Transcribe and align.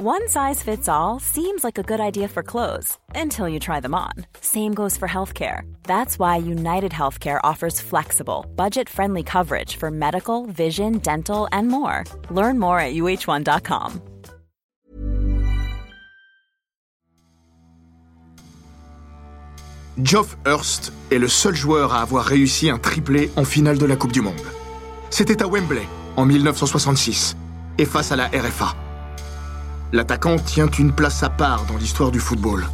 One 0.00 0.28
size 0.28 0.62
fits 0.62 0.88
all 0.88 1.18
seems 1.18 1.64
like 1.64 1.76
a 1.76 1.82
good 1.82 1.98
idea 1.98 2.28
for 2.28 2.44
clothes 2.44 2.96
until 3.16 3.48
you 3.48 3.58
try 3.58 3.80
them 3.80 3.96
on. 3.96 4.12
Same 4.40 4.72
goes 4.72 4.96
for 4.96 5.08
healthcare. 5.08 5.62
That's 5.82 6.20
why 6.20 6.36
United 6.36 6.92
Healthcare 6.92 7.40
offers 7.42 7.80
flexible, 7.80 8.46
budget 8.54 8.88
friendly 8.88 9.24
coverage 9.24 9.74
for 9.74 9.90
medical, 9.90 10.46
vision, 10.46 10.98
dental, 10.98 11.48
and 11.50 11.66
more. 11.66 12.04
Learn 12.30 12.60
more 12.60 12.78
at 12.78 12.94
uh1.com. 12.94 14.00
Geoff 20.00 20.36
Hurst 20.46 20.92
est 21.10 21.18
le 21.18 21.26
seul 21.26 21.56
joueur 21.56 21.92
à 21.92 22.02
avoir 22.02 22.24
réussi 22.24 22.70
un 22.70 22.78
triplé 22.78 23.32
en 23.34 23.44
finale 23.44 23.78
de 23.78 23.86
la 23.86 23.96
Coupe 23.96 24.12
du 24.12 24.20
Monde. 24.20 24.46
C'était 25.10 25.42
à 25.42 25.48
Wembley 25.48 25.88
en 26.16 26.24
1966 26.24 27.36
et 27.78 27.84
face 27.84 28.12
à 28.12 28.16
la 28.16 28.28
RFA. 28.28 28.76
L'attaquant 29.90 30.36
tient 30.36 30.68
une 30.68 30.92
place 30.92 31.22
à 31.22 31.30
part 31.30 31.64
dans 31.64 31.78
l'histoire 31.78 32.10
du 32.10 32.20
football, 32.20 32.66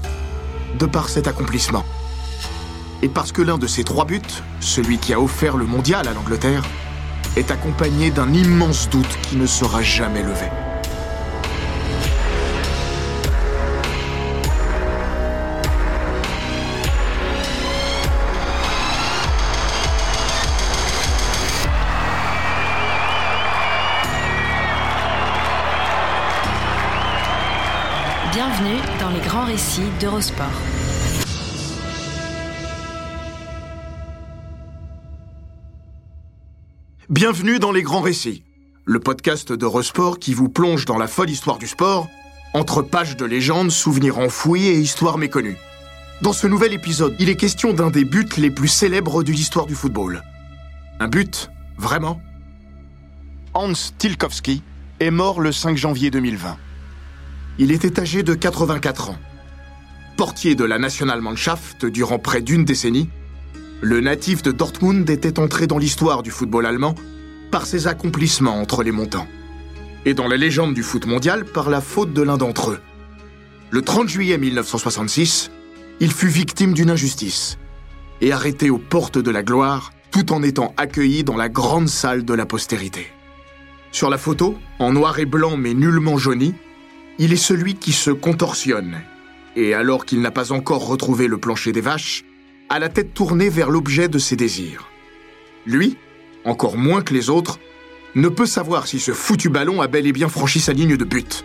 de 0.81 0.87
par 0.87 1.09
cet 1.09 1.29
accomplissement. 1.29 1.85
Et 3.03 3.09
parce 3.09 3.31
que 3.31 3.41
l'un 3.41 3.57
de 3.57 3.69
ses 3.69 3.85
trois 3.85 4.05
buts, 4.05 4.21
celui 4.59 4.99
qui 4.99 5.13
a 5.13 5.21
offert 5.21 5.57
le 5.57 5.65
mondial 5.65 6.09
à 6.09 6.13
l'Angleterre, 6.13 6.65
est 7.37 7.53
accompagné 7.53 8.11
d'un 8.11 8.33
immense 8.33 8.91
doute 8.91 9.19
qui 9.23 9.37
ne 9.37 9.47
sera 9.47 9.81
jamais 9.81 10.25
levé. 10.25 10.51
Bienvenue 28.57 28.81
dans 29.01 29.11
les 29.11 29.21
grands 29.21 29.45
récits 29.47 29.81
d'Eurosport. 30.01 30.47
Bienvenue 37.09 37.59
dans 37.59 37.73
Les 37.73 37.83
Grands 37.83 38.01
Récits, 38.01 38.45
le 38.85 39.01
podcast 39.01 39.53
d'Eurosport 39.53 40.21
qui 40.21 40.35
vous 40.35 40.49
plonge 40.49 40.85
dans 40.85 40.99
la 40.99 41.09
folle 41.09 41.31
histoire 41.31 41.59
du 41.59 41.67
sport, 41.67 42.09
entre 42.53 42.83
pages 42.83 43.17
de 43.17 43.25
légendes, 43.25 43.73
souvenirs 43.73 44.21
enfouis 44.21 44.69
et 44.69 44.79
histoires 44.79 45.19
méconnues. 45.19 45.57
Dans 46.23 46.33
ce 46.33 46.47
nouvel 46.47 46.75
épisode, 46.75 47.17
il 47.19 47.31
est 47.31 47.37
question 47.37 47.73
d'un 47.73 47.91
des 47.91 48.05
buts 48.05 48.29
les 48.37 48.53
plus 48.53 48.69
célèbres 48.69 49.25
de 49.25 49.33
l'histoire 49.33 49.67
du 49.67 49.75
football. 49.75 50.23
Un 51.01 51.09
but, 51.09 51.51
vraiment? 51.77 52.21
Hans 53.53 53.73
Tilkowski 53.99 54.63
est 55.01 55.11
mort 55.11 55.41
le 55.41 55.51
5 55.51 55.77
janvier 55.77 56.13
2020. 56.13 56.57
Il 57.59 57.71
était 57.71 58.01
âgé 58.01 58.25
de 58.25 58.35
84 58.35 59.11
ans. 59.11 59.19
Portier 60.17 60.57
de 60.57 60.65
la 60.65 60.79
Nationalmannschaft 60.79 61.87
durant 61.87 62.19
près 62.19 62.43
d'une 62.43 62.65
décennie, 62.65 63.09
le 63.81 64.01
natif 64.01 64.43
de 64.43 64.51
Dortmund 64.51 65.09
était 65.09 65.39
entré 65.39 65.67
dans 65.67 65.79
l'histoire 65.79 66.23
du 66.23 66.33
football 66.33 66.67
allemand 66.67 66.97
par 67.53 67.67
ses 67.67 67.87
accomplissements 67.87 68.61
entre 68.61 68.83
les 68.83 68.91
montants. 68.91 69.29
Et 70.05 70.15
dans 70.15 70.27
la 70.27 70.37
légende 70.37 70.75
du 70.75 70.83
foot 70.83 71.07
mondial 71.07 71.45
par 71.45 71.71
la 71.71 71.81
faute 71.81 72.13
de 72.13 72.23
l'un 72.23 72.37
d'entre 72.37 72.73
eux. 72.73 72.81
Le 73.71 73.83
30 73.83 74.09
juillet 74.09 74.37
1966, 74.37 75.51
il 76.01 76.11
fut 76.11 76.29
victime 76.29 76.75
d'une 76.75 76.91
injustice 76.91 77.59
et 78.21 78.33
arrêté 78.33 78.71
aux 78.71 78.79
portes 78.79 79.19
de 79.19 79.31
la 79.31 79.45
gloire 79.45 79.93
tout 80.11 80.33
en 80.33 80.43
étant 80.43 80.75
accueilli 80.77 81.23
dans 81.23 81.37
la 81.37 81.49
grande 81.49 81.89
salle 81.89 82.25
de 82.25 82.35
la 82.35 82.47
postérité. 82.47 83.07
Sur 83.93 84.11
la 84.11 84.19
photo, 84.19 84.59
en 84.81 84.93
noir 84.93 85.19
et 85.21 85.25
blanc 85.25 85.57
mais 85.57 85.75
nullement 85.75 86.19
jauni, 86.19 86.55
il 87.19 87.33
est 87.33 87.37
celui 87.37 87.75
qui 87.75 87.93
se 87.93 88.11
contorsionne, 88.11 89.01
et 89.57 89.75
alors 89.75 90.05
qu'il 90.05 90.21
n'a 90.21 90.31
pas 90.31 90.53
encore 90.53 90.87
retrouvé 90.87 91.29
le 91.29 91.39
plancher 91.39 91.73
des 91.73 91.81
vaches, 91.81 92.25
a 92.69 92.79
la 92.79 92.89
tête 92.89 93.15
tournée 93.15 93.49
vers 93.49 93.71
l'objet 93.71 94.09
de 94.09 94.19
ses 94.19 94.37
désirs. 94.37 94.89
Lui, 95.67 95.97
encore 96.45 96.77
moins 96.77 97.03
que 97.03 97.15
les 97.15 97.31
autres, 97.31 97.59
ne 98.15 98.29
peut 98.29 98.47
savoir 98.47 98.87
si 98.87 99.01
ce 99.01 99.13
foutu 99.13 99.49
ballon 99.49 99.81
a 99.81 99.89
bel 99.89 100.07
et 100.07 100.13
bien 100.13 100.29
franchi 100.29 100.61
sa 100.61 100.73
ligne 100.73 100.97
de 100.97 101.05
but. 101.05 101.45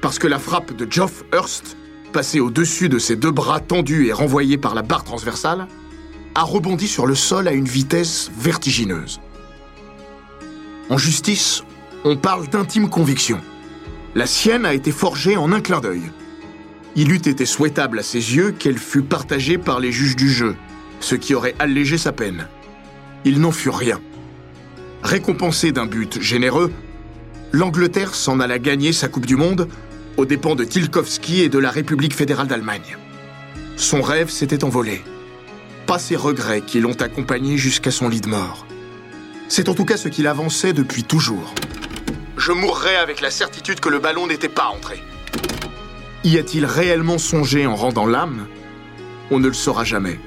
Parce 0.00 0.18
que 0.18 0.26
la 0.26 0.38
frappe 0.38 0.74
de 0.74 0.90
Geoff 0.90 1.24
Hurst, 1.32 1.76
passée 2.12 2.40
au-dessus 2.40 2.88
de 2.88 2.98
ses 2.98 3.16
deux 3.16 3.30
bras 3.30 3.60
tendus 3.60 4.06
et 4.06 4.12
renvoyée 4.12 4.58
par 4.58 4.74
la 4.74 4.82
barre 4.82 5.04
transversale, 5.04 5.66
a 6.34 6.42
rebondi 6.42 6.88
sur 6.88 7.06
le 7.06 7.14
sol 7.14 7.48
à 7.48 7.52
une 7.52 7.68
vitesse 7.68 8.30
vertigineuse. 8.36 9.20
En 10.90 10.98
justice, 10.98 11.62
on 12.04 12.16
parle 12.16 12.48
d'intime 12.48 12.90
conviction. 12.90 13.40
La 14.16 14.26
sienne 14.26 14.64
a 14.64 14.74
été 14.74 14.92
forgée 14.92 15.36
en 15.36 15.50
un 15.50 15.60
clin 15.60 15.80
d'œil. 15.80 16.02
Il 16.94 17.10
eût 17.10 17.16
été 17.16 17.44
souhaitable 17.44 17.98
à 17.98 18.04
ses 18.04 18.36
yeux 18.36 18.52
qu'elle 18.52 18.78
fût 18.78 19.02
partagée 19.02 19.58
par 19.58 19.80
les 19.80 19.90
juges 19.90 20.14
du 20.14 20.30
jeu, 20.30 20.54
ce 21.00 21.16
qui 21.16 21.34
aurait 21.34 21.56
allégé 21.58 21.98
sa 21.98 22.12
peine. 22.12 22.46
Il 23.24 23.40
n'en 23.40 23.50
fut 23.50 23.70
rien. 23.70 24.00
Récompensé 25.02 25.72
d'un 25.72 25.86
but 25.86 26.22
généreux, 26.22 26.72
l'Angleterre 27.50 28.14
s'en 28.14 28.38
alla 28.38 28.60
gagner 28.60 28.92
sa 28.92 29.08
Coupe 29.08 29.26
du 29.26 29.34
Monde 29.34 29.68
aux 30.16 30.26
dépens 30.26 30.54
de 30.54 30.62
Tilkowski 30.62 31.40
et 31.40 31.48
de 31.48 31.58
la 31.58 31.72
République 31.72 32.14
fédérale 32.14 32.46
d'Allemagne. 32.46 32.96
Son 33.76 34.00
rêve 34.00 34.30
s'était 34.30 34.62
envolé. 34.62 35.02
Pas 35.86 35.98
ses 35.98 36.14
regrets 36.14 36.60
qui 36.60 36.78
l'ont 36.78 37.00
accompagné 37.02 37.58
jusqu'à 37.58 37.90
son 37.90 38.08
lit 38.08 38.20
de 38.20 38.28
mort. 38.28 38.64
C'est 39.48 39.68
en 39.68 39.74
tout 39.74 39.84
cas 39.84 39.96
ce 39.96 40.08
qu'il 40.08 40.28
avançait 40.28 40.72
depuis 40.72 41.02
toujours 41.02 41.52
je 42.36 42.52
mourrais 42.52 42.96
avec 42.96 43.20
la 43.20 43.30
certitude 43.30 43.80
que 43.80 43.88
le 43.88 43.98
ballon 43.98 44.26
n'était 44.26 44.48
pas 44.48 44.66
entré. 44.66 45.02
Y 46.24 46.38
a-t-il 46.38 46.64
réellement 46.64 47.18
songé 47.18 47.66
en 47.66 47.76
rendant 47.76 48.06
l'âme? 48.06 48.46
On 49.30 49.38
ne 49.38 49.48
le 49.48 49.54
saura 49.54 49.84
jamais. 49.84 50.18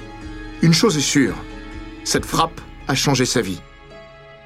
Une 0.62 0.74
chose 0.74 0.98
est 0.98 1.02
sûre, 1.02 1.36
cette 2.04 2.26
frappe 2.26 2.62
a 2.88 2.96
changé 2.96 3.26
sa 3.26 3.42
vie. 3.42 3.62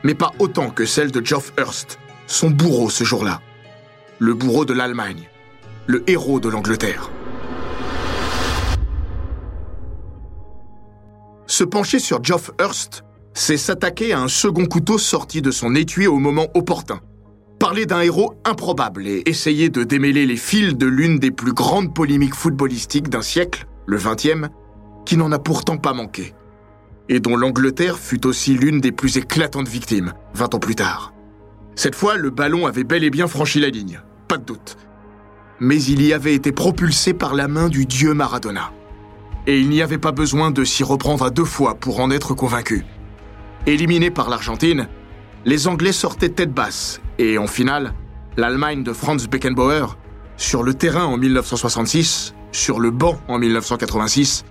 Mais 0.03 0.15
pas 0.15 0.31
autant 0.39 0.69
que 0.69 0.85
celle 0.85 1.11
de 1.11 1.23
Geoff 1.23 1.53
Hurst, 1.57 1.99
son 2.27 2.49
bourreau 2.49 2.89
ce 2.89 3.03
jour-là. 3.03 3.41
Le 4.19 4.33
bourreau 4.33 4.65
de 4.65 4.73
l'Allemagne, 4.73 5.29
le 5.87 6.09
héros 6.09 6.39
de 6.39 6.49
l'Angleterre. 6.49 7.11
Se 11.47 11.63
pencher 11.63 11.99
sur 11.99 12.23
Geoff 12.23 12.51
Hurst, 12.59 13.03
c'est 13.33 13.57
s'attaquer 13.57 14.13
à 14.13 14.19
un 14.19 14.27
second 14.27 14.65
couteau 14.65 14.97
sorti 14.97 15.41
de 15.41 15.51
son 15.51 15.75
étui 15.75 16.07
au 16.07 16.17
moment 16.17 16.47
opportun 16.53 17.01
parler 17.61 17.85
d'un 17.85 18.01
héros 18.01 18.33
improbable 18.43 19.05
et 19.05 19.21
essayer 19.27 19.69
de 19.69 19.83
démêler 19.83 20.25
les 20.25 20.35
fils 20.35 20.75
de 20.75 20.87
l'une 20.87 21.19
des 21.19 21.29
plus 21.29 21.53
grandes 21.53 21.93
polémiques 21.93 22.33
footballistiques 22.33 23.07
d'un 23.07 23.21
siècle, 23.21 23.67
le 23.85 23.97
XXe, 23.97 24.49
qui 25.05 25.15
n'en 25.15 25.31
a 25.31 25.37
pourtant 25.37 25.77
pas 25.77 25.93
manqué. 25.93 26.33
Et 27.07 27.19
dont 27.19 27.37
l'Angleterre 27.37 27.99
fut 27.99 28.25
aussi 28.25 28.55
l'une 28.55 28.81
des 28.81 28.91
plus 28.91 29.17
éclatantes 29.17 29.67
victimes, 29.67 30.13
20 30.33 30.55
ans 30.55 30.59
plus 30.59 30.73
tard. 30.73 31.13
Cette 31.75 31.93
fois, 31.93 32.17
le 32.17 32.31
ballon 32.31 32.65
avait 32.65 32.83
bel 32.83 33.03
et 33.03 33.11
bien 33.11 33.27
franchi 33.27 33.59
la 33.59 33.69
ligne, 33.69 34.01
pas 34.27 34.37
de 34.37 34.43
doute. 34.43 34.75
Mais 35.59 35.79
il 35.83 36.01
y 36.01 36.13
avait 36.13 36.33
été 36.33 36.51
propulsé 36.51 37.13
par 37.13 37.35
la 37.35 37.47
main 37.47 37.69
du 37.69 37.85
dieu 37.85 38.15
Maradona. 38.15 38.71
Et 39.45 39.59
il 39.59 39.69
n'y 39.69 39.83
avait 39.83 39.99
pas 39.99 40.11
besoin 40.11 40.49
de 40.49 40.63
s'y 40.63 40.83
reprendre 40.83 41.25
à 41.25 41.29
deux 41.29 41.45
fois 41.45 41.75
pour 41.75 41.99
en 41.99 42.09
être 42.09 42.33
convaincu. 42.33 42.85
Éliminé 43.67 44.09
par 44.09 44.31
l'Argentine, 44.31 44.87
les 45.45 45.67
Anglais 45.67 45.91
sortaient 45.91 46.29
tête 46.29 46.53
basse 46.53 47.01
et 47.17 47.37
en 47.37 47.47
finale, 47.47 47.93
l'Allemagne 48.37 48.83
de 48.83 48.93
Franz 48.93 49.27
Beckenbauer, 49.27 49.97
sur 50.37 50.63
le 50.63 50.73
terrain 50.73 51.05
en 51.05 51.17
1966, 51.17 52.33
sur 52.51 52.79
le 52.79 52.91
banc 52.91 53.19
en 53.27 53.39
1986, 53.39 54.45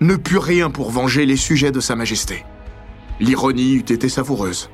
ne 0.00 0.16
put 0.16 0.38
rien 0.38 0.70
pour 0.70 0.90
venger 0.90 1.26
les 1.26 1.36
sujets 1.36 1.70
de 1.70 1.80
Sa 1.80 1.96
Majesté. 1.96 2.44
L'ironie 3.20 3.74
eût 3.74 3.92
été 3.92 4.08
savoureuse. 4.08 4.70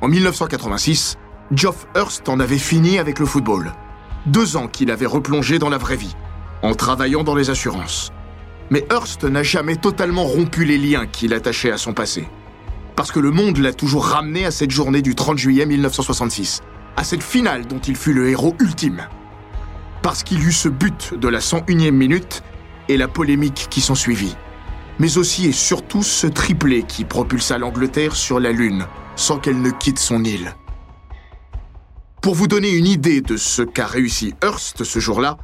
En 0.00 0.08
1986, 0.08 1.16
Geoff 1.52 1.86
Hurst 1.94 2.28
en 2.28 2.40
avait 2.40 2.58
fini 2.58 2.98
avec 2.98 3.18
le 3.18 3.26
football. 3.26 3.72
Deux 4.26 4.56
ans 4.56 4.68
qu'il 4.68 4.90
avait 4.90 5.06
replongé 5.06 5.58
dans 5.58 5.70
la 5.70 5.78
vraie 5.78 5.96
vie, 5.96 6.16
en 6.62 6.74
travaillant 6.74 7.22
dans 7.22 7.34
les 7.34 7.50
assurances. 7.50 8.12
Mais 8.70 8.86
Hurst 8.90 9.24
n'a 9.24 9.42
jamais 9.42 9.76
totalement 9.76 10.24
rompu 10.24 10.64
les 10.64 10.78
liens 10.78 11.06
qui 11.06 11.28
l'attachaient 11.28 11.72
à 11.72 11.78
son 11.78 11.92
passé 11.92 12.28
parce 12.98 13.12
que 13.12 13.20
le 13.20 13.30
monde 13.30 13.58
l'a 13.58 13.72
toujours 13.72 14.06
ramené 14.06 14.44
à 14.44 14.50
cette 14.50 14.72
journée 14.72 15.02
du 15.02 15.14
30 15.14 15.38
juillet 15.38 15.66
1966, 15.66 16.62
à 16.96 17.04
cette 17.04 17.22
finale 17.22 17.64
dont 17.64 17.78
il 17.78 17.94
fut 17.94 18.12
le 18.12 18.28
héros 18.28 18.56
ultime. 18.58 19.06
Parce 20.02 20.24
qu'il 20.24 20.44
eut 20.44 20.50
ce 20.50 20.68
but 20.68 21.14
de 21.14 21.28
la 21.28 21.38
101e 21.38 21.92
minute 21.92 22.42
et 22.88 22.96
la 22.96 23.06
polémique 23.06 23.68
qui 23.70 23.80
s'ensuivit. 23.82 24.34
Mais 24.98 25.16
aussi 25.16 25.46
et 25.46 25.52
surtout 25.52 26.02
ce 26.02 26.26
triplé 26.26 26.82
qui 26.82 27.04
propulsa 27.04 27.56
l'Angleterre 27.56 28.16
sur 28.16 28.40
la 28.40 28.50
Lune 28.50 28.84
sans 29.14 29.38
qu'elle 29.38 29.62
ne 29.62 29.70
quitte 29.70 30.00
son 30.00 30.24
île. 30.24 30.56
Pour 32.20 32.34
vous 32.34 32.48
donner 32.48 32.70
une 32.70 32.88
idée 32.88 33.20
de 33.20 33.36
ce 33.36 33.62
qu'a 33.62 33.86
réussi 33.86 34.34
Hurst 34.42 34.82
ce 34.82 34.98
jour-là, 34.98 35.38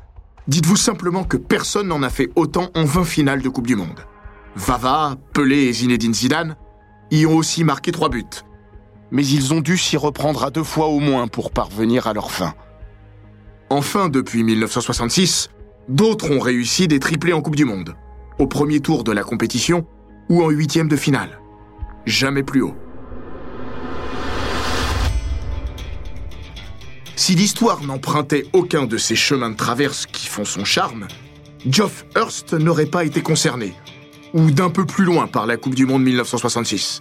dites-vous 0.49 0.77
simplement 0.77 1.23
que 1.23 1.37
personne 1.37 1.87
n'en 1.87 2.03
a 2.03 2.11
fait 2.11 2.31
autant 2.35 2.71
en 2.75 2.85
20 2.85 3.05
finales 3.05 3.43
de 3.43 3.49
Coupe 3.49 3.69
du 3.69 3.77
Monde. 3.77 4.05
Vava, 4.57 5.15
Pelé 5.33 5.67
et 5.67 5.73
Zinedine 5.73 6.15
Zidane 6.15 6.57
y 7.11 7.27
ont 7.27 7.37
aussi 7.37 7.65
marqué 7.65 7.93
trois 7.93 8.09
buts. 8.09 8.25
Mais 9.11 9.27
ils 9.27 9.55
ont 9.55 9.61
dû 9.61 9.77
s'y 9.77 9.97
reprendre 9.97 10.45
à 10.45 10.51
deux 10.51 10.65
fois 10.65 10.87
au 10.87 10.99
moins 10.99 11.29
pour 11.29 11.51
parvenir 11.51 12.07
à 12.07 12.13
leur 12.13 12.31
fin. 12.31 12.55
En 13.71 13.77
Enfin, 13.77 14.09
depuis 14.09 14.43
1966, 14.43 15.51
d'autres 15.89 16.31
ont 16.31 16.39
réussi 16.39 16.87
des 16.89 17.01
triplés 17.01 17.33
en 17.33 17.43
Coupe 17.43 17.57
du 17.57 17.65
Monde, 17.65 17.97
au 18.39 18.47
premier 18.47 18.81
tour 18.81 19.05
de 19.05 19.13
la 19.13 19.23
compétition 19.23 19.87
ou 20.29 20.43
en 20.43 20.51
huitième 20.51 20.89
de 20.89 20.97
finale. 20.97 21.41
Jamais 22.07 22.43
plus 22.43 22.63
haut. 22.63 22.77
Si 27.17 27.35
l'histoire 27.35 27.83
n'empruntait 27.83 28.47
aucun 28.53 28.87
de 28.87 28.97
ces 28.97 29.17
chemins 29.17 29.51
de 29.51 29.57
traverse 29.57 30.07
qui 30.07 30.27
font 30.27 30.45
son 30.45 30.65
charme, 30.65 31.07
Geoff 31.69 32.05
Hurst 32.17 32.53
n'aurait 32.53 32.87
pas 32.87 33.05
été 33.05 33.23
concerné, 33.23 33.75
ou 34.35 34.51
d'un 34.51 34.69
peu 34.69 34.85
plus 34.85 35.05
loin 35.05 35.27
par 35.29 35.47
la 35.47 35.57
Coupe 35.57 35.77
du 35.77 35.87
Monde 35.87 36.03
1966. 36.03 37.01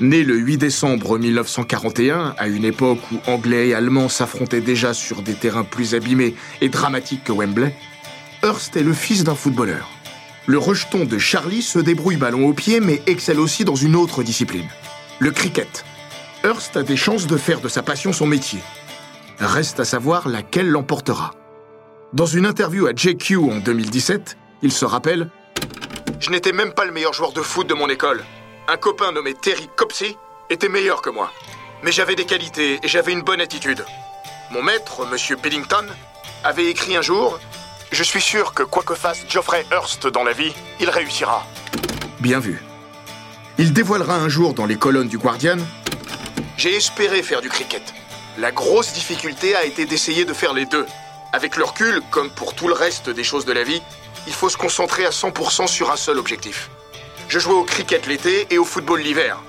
Né 0.00 0.24
le 0.24 0.36
8 0.36 0.56
décembre 0.56 1.18
1941, 1.18 2.34
à 2.38 2.48
une 2.48 2.64
époque 2.64 3.00
où 3.12 3.30
Anglais 3.30 3.68
et 3.68 3.74
Allemands 3.74 4.08
s'affrontaient 4.08 4.62
déjà 4.62 4.94
sur 4.94 5.20
des 5.20 5.34
terrains 5.34 5.64
plus 5.64 5.94
abîmés 5.94 6.34
et 6.62 6.70
dramatiques 6.70 7.24
que 7.24 7.32
Wembley, 7.32 7.74
Hurst 8.42 8.74
est 8.76 8.82
le 8.82 8.94
fils 8.94 9.22
d'un 9.22 9.34
footballeur. 9.34 9.90
Le 10.46 10.56
rejeton 10.56 11.04
de 11.04 11.18
Charlie 11.18 11.60
se 11.60 11.78
débrouille 11.78 12.16
ballon 12.16 12.48
au 12.48 12.54
pied 12.54 12.80
mais 12.80 13.02
excelle 13.06 13.38
aussi 13.38 13.64
dans 13.64 13.74
une 13.74 13.94
autre 13.94 14.22
discipline, 14.22 14.68
le 15.18 15.30
cricket. 15.30 15.84
Hurst 16.42 16.78
a 16.78 16.82
des 16.82 16.96
chances 16.96 17.26
de 17.26 17.36
faire 17.36 17.60
de 17.60 17.68
sa 17.68 17.82
passion 17.82 18.14
son 18.14 18.26
métier. 18.26 18.60
Reste 19.38 19.78
à 19.78 19.84
savoir 19.84 20.26
laquelle 20.26 20.70
l'emportera. 20.70 21.34
Dans 22.14 22.26
une 22.26 22.46
interview 22.46 22.86
à 22.86 22.92
JQ 22.96 23.36
en 23.36 23.58
2017, 23.58 24.38
il 24.62 24.72
se 24.72 24.86
rappelle 24.86 25.30
Je 26.20 26.28
n'étais 26.28 26.52
même 26.52 26.72
pas 26.72 26.84
le 26.84 26.92
meilleur 26.92 27.14
joueur 27.14 27.32
de 27.32 27.40
foot 27.40 27.66
de 27.66 27.72
mon 27.72 27.88
école. 27.88 28.22
Un 28.68 28.76
copain 28.76 29.10
nommé 29.10 29.32
Terry 29.32 29.70
Copsey 29.74 30.18
était 30.50 30.68
meilleur 30.68 31.00
que 31.00 31.08
moi. 31.08 31.32
Mais 31.82 31.92
j'avais 31.92 32.14
des 32.14 32.26
qualités 32.26 32.78
et 32.82 32.88
j'avais 32.88 33.12
une 33.12 33.22
bonne 33.22 33.40
attitude. 33.40 33.86
Mon 34.50 34.62
maître, 34.62 35.06
Monsieur 35.06 35.36
Billington, 35.36 35.86
avait 36.44 36.66
écrit 36.66 36.94
un 36.94 37.00
jour 37.00 37.40
Je 37.90 38.02
suis 38.02 38.20
sûr 38.20 38.52
que 38.52 38.62
quoi 38.62 38.82
que 38.82 38.94
fasse 38.94 39.24
Geoffrey 39.30 39.64
Hurst 39.72 40.08
dans 40.08 40.22
la 40.22 40.34
vie, 40.34 40.52
il 40.78 40.90
réussira. 40.90 41.46
Bien 42.18 42.38
vu. 42.38 42.62
Il 43.56 43.72
dévoilera 43.72 44.16
un 44.16 44.28
jour 44.28 44.52
dans 44.52 44.66
les 44.66 44.76
colonnes 44.76 45.08
du 45.08 45.16
Guardian 45.16 45.56
J'ai 46.58 46.76
espéré 46.76 47.22
faire 47.22 47.40
du 47.40 47.48
cricket. 47.48 47.94
La 48.36 48.52
grosse 48.52 48.92
difficulté 48.92 49.56
a 49.56 49.64
été 49.64 49.86
d'essayer 49.86 50.26
de 50.26 50.34
faire 50.34 50.52
les 50.52 50.66
deux. 50.66 50.84
Avec 51.32 51.56
le 51.56 51.64
recul, 51.64 52.02
comme 52.10 52.28
pour 52.28 52.54
tout 52.54 52.68
le 52.68 52.74
reste 52.74 53.08
des 53.08 53.24
choses 53.24 53.46
de 53.46 53.52
la 53.52 53.64
vie, 53.64 53.80
il 54.26 54.32
faut 54.32 54.48
se 54.48 54.56
concentrer 54.56 55.06
à 55.06 55.10
100% 55.10 55.66
sur 55.66 55.90
un 55.90 55.96
seul 55.96 56.18
objectif. 56.18 56.70
Je 57.28 57.38
jouais 57.38 57.54
au 57.54 57.64
cricket 57.64 58.06
l'été 58.06 58.46
et 58.50 58.58
au 58.58 58.64
football 58.64 59.00
l'hiver. 59.00 59.42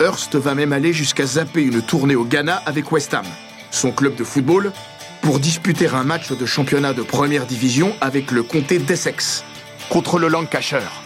Hurst 0.00 0.36
va 0.36 0.54
même 0.54 0.72
aller 0.72 0.92
jusqu'à 0.92 1.26
zapper 1.26 1.62
une 1.62 1.82
tournée 1.82 2.16
au 2.16 2.24
Ghana 2.24 2.62
avec 2.64 2.90
West 2.90 3.12
Ham, 3.12 3.26
son 3.70 3.92
club 3.92 4.14
de 4.16 4.24
football, 4.24 4.72
pour 5.20 5.38
disputer 5.38 5.88
un 5.88 6.04
match 6.04 6.32
de 6.32 6.46
championnat 6.46 6.94
de 6.94 7.02
première 7.02 7.44
division 7.44 7.94
avec 8.00 8.30
le 8.30 8.42
comté 8.42 8.78
d'Essex, 8.78 9.44
contre 9.90 10.18
le 10.18 10.28
Lancashire. 10.28 11.02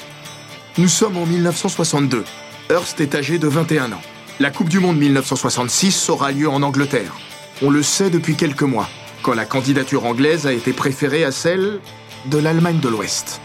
Nous 0.78 0.88
sommes 0.88 1.16
en 1.16 1.26
1962. 1.26 2.24
Hurst 2.70 3.00
est 3.00 3.14
âgé 3.14 3.38
de 3.38 3.48
21 3.48 3.92
ans. 3.92 4.02
La 4.40 4.50
Coupe 4.50 4.68
du 4.68 4.78
Monde 4.78 4.98
1966 4.98 6.08
aura 6.08 6.32
lieu 6.32 6.48
en 6.48 6.62
Angleterre. 6.62 7.16
On 7.62 7.70
le 7.70 7.82
sait 7.82 8.10
depuis 8.10 8.36
quelques 8.36 8.62
mois, 8.62 8.88
quand 9.22 9.34
la 9.34 9.44
candidature 9.44 10.04
anglaise 10.06 10.46
a 10.46 10.52
été 10.52 10.72
préférée 10.72 11.24
à 11.24 11.32
celle 11.32 11.80
de 12.26 12.38
l'Allemagne 12.38 12.80
de 12.80 12.88
l'Ouest. 12.88 13.40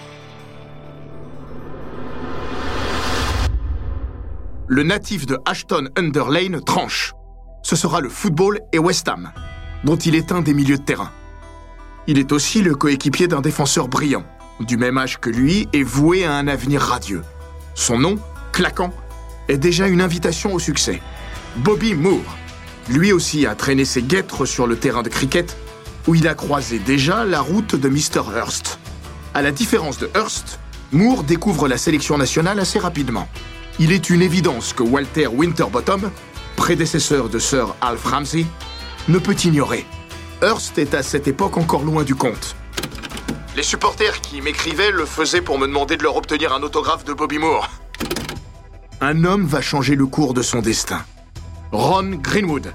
le 4.69 4.83
natif 4.83 5.25
de 5.25 5.39
Ashton-under-Lane 5.45 6.61
tranche. 6.63 7.13
Ce 7.63 7.75
sera 7.75 8.01
le 8.01 8.07
football 8.07 8.59
et 8.71 8.77
West 8.77 9.07
Ham, 9.07 9.31
dont 9.83 9.95
il 9.95 10.13
est 10.13 10.31
un 10.31 10.41
des 10.41 10.53
milieux 10.53 10.77
de 10.77 10.83
terrain. 10.83 11.11
Il 12.05 12.19
est 12.19 12.31
aussi 12.31 12.61
le 12.61 12.75
coéquipier 12.75 13.27
d'un 13.27 13.41
défenseur 13.41 13.87
brillant, 13.87 14.23
du 14.59 14.77
même 14.77 14.99
âge 14.99 15.19
que 15.19 15.31
lui 15.31 15.67
et 15.73 15.81
voué 15.81 16.23
à 16.23 16.33
un 16.33 16.47
avenir 16.47 16.81
radieux. 16.81 17.23
Son 17.73 17.97
nom, 17.97 18.17
claquant, 18.51 18.93
est 19.47 19.57
déjà 19.57 19.87
une 19.87 20.01
invitation 20.01 20.53
au 20.53 20.59
succès. 20.59 21.01
Bobby 21.57 21.95
Moore. 21.95 22.37
Lui 22.89 23.11
aussi 23.11 23.47
a 23.47 23.55
traîné 23.55 23.85
ses 23.85 24.03
guêtres 24.03 24.45
sur 24.45 24.67
le 24.67 24.77
terrain 24.77 25.01
de 25.01 25.09
cricket, 25.09 25.57
où 26.09 26.15
il 26.15 26.27
a 26.27 26.33
croisé 26.33 26.79
déjà 26.79 27.23
la 27.23 27.39
route 27.39 27.75
de 27.75 27.87
Mr. 27.87 28.23
Hurst. 28.35 28.79
À 29.33 29.41
la 29.41 29.51
différence 29.51 29.97
de 29.97 30.09
Hurst, 30.15 30.59
Moore 30.91 31.23
découvre 31.23 31.67
la 31.67 31.77
sélection 31.77 32.17
nationale 32.17 32.59
assez 32.59 32.79
rapidement 32.79 33.27
il 33.79 33.93
est 33.93 34.09
une 34.09 34.21
évidence 34.21 34.73
que 34.73 34.83
Walter 34.83 35.27
Winterbottom, 35.27 36.11
prédécesseur 36.57 37.29
de 37.29 37.39
Sir 37.39 37.75
Alf 37.79 38.03
Ramsey, 38.03 38.45
ne 39.07 39.17
peut 39.17 39.35
ignorer. 39.45 39.85
Hearst 40.41 40.77
est 40.77 40.93
à 40.93 41.01
cette 41.01 41.29
époque 41.29 41.57
encore 41.57 41.83
loin 41.83 42.03
du 42.03 42.13
compte. 42.13 42.57
Les 43.55 43.63
supporters 43.63 44.19
qui 44.19 44.41
m'écrivaient 44.41 44.91
le 44.91 45.05
faisaient 45.05 45.41
pour 45.41 45.57
me 45.57 45.65
demander 45.65 45.95
de 45.95 46.03
leur 46.03 46.17
obtenir 46.17 46.53
un 46.53 46.61
autographe 46.61 47.05
de 47.05 47.13
Bobby 47.13 47.37
Moore. 47.37 47.69
Un 48.99 49.23
homme 49.23 49.45
va 49.45 49.61
changer 49.61 49.95
le 49.95 50.05
cours 50.05 50.33
de 50.33 50.41
son 50.41 50.59
destin. 50.59 51.05
Ron 51.71 52.19
Greenwood. 52.21 52.73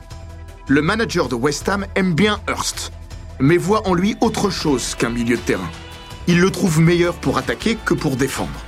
Le 0.69 0.81
manager 0.81 1.29
de 1.29 1.35
West 1.35 1.69
Ham 1.69 1.87
aime 1.97 2.15
bien 2.15 2.41
Hearst, 2.49 2.93
mais 3.41 3.57
voit 3.57 3.89
en 3.89 3.95
lui 3.95 4.17
autre 4.21 4.51
chose 4.51 4.95
qu'un 4.95 5.11
milieu 5.11 5.37
de 5.37 5.43
terrain. 5.43 5.71
Il 6.27 6.41
le 6.41 6.51
trouve 6.51 6.81
meilleur 6.81 7.15
pour 7.15 7.39
attaquer 7.39 7.77
que 7.85 7.95
pour 7.95 8.17
défendre. 8.17 8.61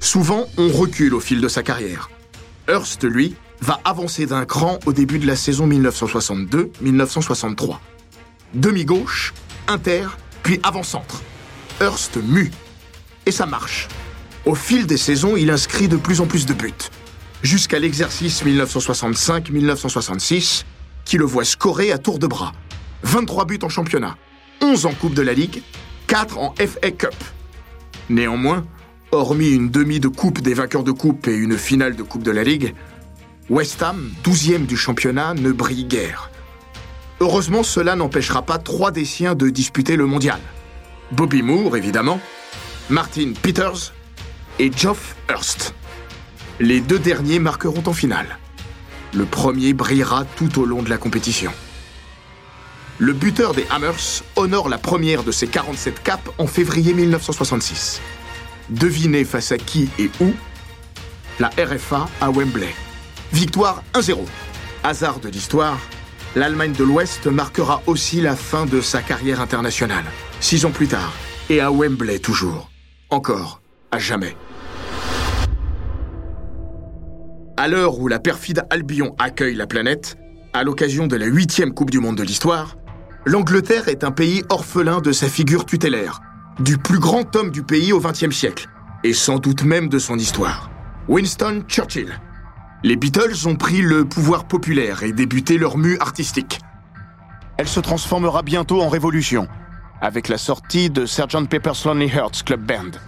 Souvent, 0.00 0.46
on 0.56 0.68
recule 0.68 1.14
au 1.14 1.20
fil 1.20 1.40
de 1.40 1.48
sa 1.48 1.62
carrière. 1.62 2.10
Hurst, 2.68 3.04
lui, 3.04 3.34
va 3.60 3.80
avancer 3.84 4.26
d'un 4.26 4.44
cran 4.44 4.78
au 4.86 4.92
début 4.92 5.18
de 5.18 5.26
la 5.26 5.36
saison 5.36 5.68
1962-1963. 5.68 7.78
Demi-gauche, 8.54 9.34
inter, 9.68 10.06
puis 10.42 10.60
avant-centre. 10.62 11.22
Hurst 11.80 12.16
mue. 12.16 12.50
Et 13.26 13.32
ça 13.32 13.46
marche. 13.46 13.88
Au 14.44 14.54
fil 14.54 14.86
des 14.86 14.96
saisons, 14.96 15.36
il 15.36 15.50
inscrit 15.50 15.88
de 15.88 15.96
plus 15.96 16.20
en 16.20 16.26
plus 16.26 16.46
de 16.46 16.54
buts. 16.54 16.72
Jusqu'à 17.42 17.78
l'exercice 17.78 18.42
1965-1966, 18.44 20.64
qui 21.06 21.16
le 21.16 21.24
voit 21.24 21.44
scorer 21.44 21.90
à 21.92 21.98
tour 21.98 22.18
de 22.18 22.26
bras. 22.26 22.52
23 23.04 23.46
buts 23.46 23.58
en 23.62 23.70
championnat, 23.70 24.18
11 24.60 24.84
en 24.84 24.92
Coupe 24.92 25.14
de 25.14 25.22
la 25.22 25.32
Ligue, 25.32 25.62
4 26.08 26.36
en 26.36 26.54
FA 26.56 26.90
Cup. 26.90 27.14
Néanmoins, 28.10 28.66
Hormis 29.12 29.50
une 29.50 29.70
demi 29.70 30.00
de 30.00 30.08
coupe 30.08 30.40
des 30.40 30.52
vainqueurs 30.52 30.82
de 30.82 30.90
coupe 30.90 31.28
et 31.28 31.34
une 31.34 31.56
finale 31.56 31.94
de 31.94 32.02
coupe 32.02 32.24
de 32.24 32.32
la 32.32 32.42
Ligue, 32.42 32.74
West 33.48 33.80
Ham, 33.82 34.10
12e 34.24 34.66
du 34.66 34.76
championnat, 34.76 35.34
ne 35.34 35.52
brille 35.52 35.84
guère. 35.84 36.30
Heureusement, 37.20 37.62
cela 37.62 37.94
n'empêchera 37.94 38.42
pas 38.42 38.58
trois 38.58 38.90
des 38.90 39.04
siens 39.04 39.34
de 39.34 39.48
disputer 39.48 39.96
le 39.96 40.06
mondial. 40.06 40.40
Bobby 41.12 41.42
Moore, 41.42 41.76
évidemment, 41.76 42.20
Martin 42.90 43.32
Peters 43.40 43.94
et 44.58 44.72
Geoff 44.76 45.14
Hurst. 45.30 45.74
Les 46.58 46.80
deux 46.80 46.98
derniers 46.98 47.38
marqueront 47.38 47.84
en 47.86 47.92
finale. 47.92 48.38
Le 49.14 49.24
premier 49.24 49.72
brillera 49.72 50.24
tout 50.36 50.60
au 50.60 50.64
long 50.64 50.82
de 50.82 50.90
la 50.90 50.98
compétition. 50.98 51.52
Le 52.98 53.12
buteur 53.12 53.52
des 53.52 53.66
Hammers 53.70 54.22
honore 54.36 54.68
la 54.68 54.78
première 54.78 55.22
de 55.22 55.30
ses 55.30 55.46
47 55.46 56.02
capes 56.02 56.30
en 56.38 56.46
février 56.46 56.94
1966. 56.94 58.00
Devinez 58.70 59.24
face 59.24 59.52
à 59.52 59.58
qui 59.58 59.88
et 59.98 60.10
où? 60.20 60.32
La 61.38 61.48
RFA 61.48 62.08
à 62.20 62.30
Wembley. 62.30 62.74
Victoire 63.32 63.82
1-0. 63.94 64.18
Hasard 64.82 65.20
de 65.20 65.28
l'histoire, 65.28 65.78
l'Allemagne 66.34 66.72
de 66.72 66.84
l'Ouest 66.84 67.26
marquera 67.26 67.82
aussi 67.86 68.20
la 68.20 68.34
fin 68.34 68.64
de 68.66 68.80
sa 68.80 69.02
carrière 69.02 69.40
internationale. 69.40 70.04
Six 70.40 70.64
ans 70.64 70.70
plus 70.70 70.88
tard, 70.88 71.12
et 71.50 71.60
à 71.60 71.70
Wembley 71.70 72.18
toujours. 72.18 72.70
Encore, 73.10 73.60
à 73.90 73.98
jamais. 73.98 74.36
À 77.58 77.68
l'heure 77.68 77.98
où 78.00 78.06
la 78.06 78.18
perfide 78.18 78.66
Albion 78.68 79.14
accueille 79.18 79.54
la 79.54 79.66
planète, 79.66 80.18
à 80.52 80.62
l'occasion 80.62 81.06
de 81.06 81.16
la 81.16 81.24
huitième 81.24 81.72
Coupe 81.72 81.90
du 81.90 82.00
Monde 82.00 82.16
de 82.16 82.22
l'histoire, 82.22 82.76
l'Angleterre 83.24 83.88
est 83.88 84.04
un 84.04 84.10
pays 84.10 84.44
orphelin 84.50 85.00
de 85.00 85.10
sa 85.10 85.26
figure 85.26 85.64
tutélaire, 85.64 86.20
du 86.60 86.76
plus 86.76 86.98
grand 86.98 87.34
homme 87.34 87.50
du 87.50 87.62
pays 87.62 87.94
au 87.94 88.00
XXe 88.00 88.36
siècle, 88.36 88.68
et 89.04 89.14
sans 89.14 89.38
doute 89.38 89.64
même 89.64 89.88
de 89.88 89.98
son 89.98 90.18
histoire, 90.18 90.70
Winston 91.08 91.62
Churchill. 91.66 92.20
Les 92.82 92.96
Beatles 92.96 93.46
ont 93.46 93.56
pris 93.56 93.80
le 93.80 94.04
pouvoir 94.04 94.44
populaire 94.44 95.02
et 95.02 95.12
débuté 95.12 95.56
leur 95.56 95.78
mue 95.78 95.98
artistique. 95.98 96.60
Elle 97.56 97.68
se 97.68 97.80
transformera 97.80 98.42
bientôt 98.42 98.82
en 98.82 98.90
révolution, 98.90 99.48
avec 100.02 100.28
la 100.28 100.36
sortie 100.36 100.90
de 100.90 101.06
Sgt 101.06 101.48
Pepper's 101.48 101.86
Lonely 101.86 102.12
Hearts 102.14 102.44
Club 102.44 102.66
Band. 102.66 102.98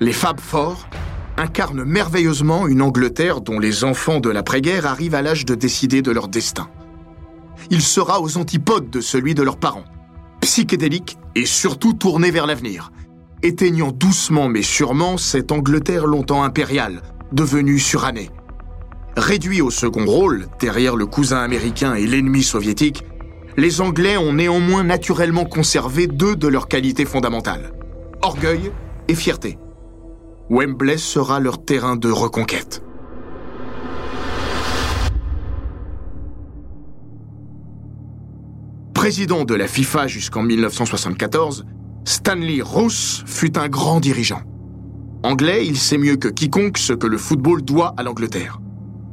Les 0.00 0.12
Fab 0.12 0.40
Four 0.40 0.88
incarnent 1.36 1.84
merveilleusement 1.84 2.66
une 2.66 2.82
Angleterre 2.82 3.40
dont 3.40 3.58
les 3.58 3.84
enfants 3.84 4.20
de 4.20 4.30
l'après-guerre 4.30 4.86
arrivent 4.86 5.14
à 5.14 5.22
l'âge 5.22 5.44
de 5.44 5.54
décider 5.54 6.02
de 6.02 6.10
leur 6.10 6.28
destin. 6.28 6.68
Il 7.70 7.82
sera 7.82 8.20
aux 8.20 8.38
antipodes 8.38 8.90
de 8.90 9.00
celui 9.00 9.34
de 9.34 9.42
leurs 9.42 9.58
parents 9.58 9.84
psychédélique 10.46 11.18
et 11.34 11.44
surtout 11.44 11.92
tourné 11.92 12.30
vers 12.30 12.46
l'avenir, 12.46 12.92
éteignant 13.42 13.90
doucement 13.90 14.48
mais 14.48 14.62
sûrement 14.62 15.18
cette 15.18 15.50
Angleterre 15.50 16.06
longtemps 16.06 16.44
impériale, 16.44 17.02
devenue 17.32 17.80
surannée. 17.80 18.30
Réduits 19.16 19.60
au 19.60 19.70
second 19.70 20.06
rôle, 20.06 20.46
derrière 20.60 20.94
le 20.94 21.06
cousin 21.06 21.38
américain 21.38 21.94
et 21.94 22.06
l'ennemi 22.06 22.44
soviétique, 22.44 23.02
les 23.56 23.80
Anglais 23.80 24.16
ont 24.16 24.34
néanmoins 24.34 24.84
naturellement 24.84 25.46
conservé 25.46 26.06
deux 26.06 26.36
de 26.36 26.46
leurs 26.46 26.68
qualités 26.68 27.06
fondamentales. 27.06 27.72
Orgueil 28.22 28.70
et 29.08 29.14
fierté. 29.14 29.58
Wembley 30.48 30.96
sera 30.96 31.40
leur 31.40 31.64
terrain 31.64 31.96
de 31.96 32.08
reconquête. 32.08 32.82
Président 38.94 39.44
de 39.44 39.54
la 39.54 39.66
FIFA 39.66 40.06
jusqu'en 40.06 40.42
1974, 40.42 41.66
Stanley 42.04 42.60
Ross 42.62 43.24
fut 43.26 43.58
un 43.58 43.68
grand 43.68 43.98
dirigeant. 43.98 44.42
Anglais, 45.24 45.66
il 45.66 45.76
sait 45.76 45.98
mieux 45.98 46.16
que 46.16 46.28
quiconque 46.28 46.78
ce 46.78 46.92
que 46.92 47.08
le 47.08 47.18
football 47.18 47.62
doit 47.62 47.94
à 47.96 48.04
l'Angleterre. 48.04 48.60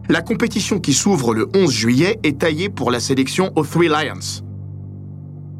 La 0.09 0.21
compétition 0.21 0.79
qui 0.79 0.93
s'ouvre 0.93 1.33
le 1.33 1.49
11 1.55 1.71
juillet 1.71 2.19
est 2.23 2.39
taillée 2.41 2.69
pour 2.69 2.91
la 2.91 2.99
sélection 2.99 3.51
aux 3.55 3.65
Three 3.65 3.87
Lions. 3.87 4.43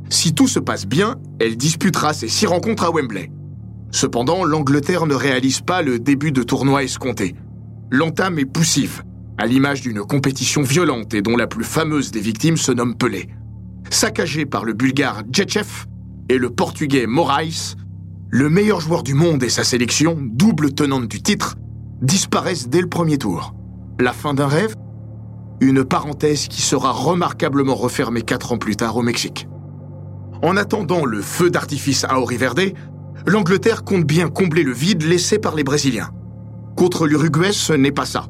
Si 0.10 0.36
tout 0.36 0.48
se 0.48 0.60
passe 0.60 0.86
bien, 0.86 1.16
elle 1.40 1.58
disputera 1.58 2.14
ses 2.14 2.28
six 2.28 2.46
rencontres 2.46 2.84
à 2.84 2.92
Wembley. 2.92 3.32
Cependant, 3.94 4.44
l'Angleterre 4.44 5.06
ne 5.06 5.14
réalise 5.14 5.62
pas 5.62 5.84
le 5.84 6.00
début 6.00 6.32
de 6.32 6.42
tournoi 6.42 6.84
escompté. 6.84 7.36
L'entame 7.92 8.40
est 8.40 8.46
poussive, 8.46 9.04
à 9.38 9.46
l'image 9.46 9.82
d'une 9.82 10.02
compétition 10.02 10.64
violente 10.64 11.14
et 11.14 11.22
dont 11.22 11.38
la 11.38 11.46
plus 11.46 11.64
fameuse 11.64 12.10
des 12.10 12.20
victimes 12.20 12.58
se 12.58 12.72
nomme 12.72 12.96
Pelé. 12.96 13.30
Saccagé 13.92 14.48
par 14.48 14.66
le 14.66 14.74
bulgare 14.74 15.22
Djechev 15.32 15.86
et 16.28 16.40
le 16.40 16.50
portugais 16.50 17.06
Moraes, 17.06 17.76
le 18.32 18.50
meilleur 18.50 18.82
joueur 18.82 19.04
du 19.04 19.14
monde 19.14 19.44
et 19.44 19.50
sa 19.50 19.64
sélection, 19.64 20.18
double 20.20 20.74
tenante 20.74 21.08
du 21.08 21.22
titre, 21.22 21.56
disparaissent 22.02 22.70
dès 22.70 22.82
le 22.82 22.90
premier 22.90 23.20
tour. 23.20 23.54
La 24.00 24.12
fin 24.12 24.34
d'un 24.34 24.48
rêve? 24.48 24.76
Une 25.62 25.86
parenthèse 25.86 26.48
qui 26.48 26.64
sera 26.64 26.92
remarquablement 26.92 27.76
refermée 27.76 28.24
quatre 28.24 28.54
ans 28.54 28.58
plus 28.58 28.76
tard 28.76 28.98
au 28.98 29.04
Mexique. 29.04 29.48
En 30.42 30.58
attendant 30.58 31.06
le 31.06 31.22
feu 31.22 31.52
d'artifice 31.52 32.06
à 32.06 32.20
Oriverde, 32.20 32.74
l'Angleterre 33.26 33.84
compte 33.84 34.06
bien 34.06 34.30
combler 34.30 34.64
le 34.64 34.74
vide 34.74 35.04
laissé 35.04 35.40
par 35.40 35.56
les 35.56 35.64
Brésiliens. 35.64 36.10
Contre 36.76 37.08
l'Uruguay, 37.08 37.52
ce 37.52 37.74
n'est 37.74 37.92
pas 37.92 38.06
ça. 38.06 38.28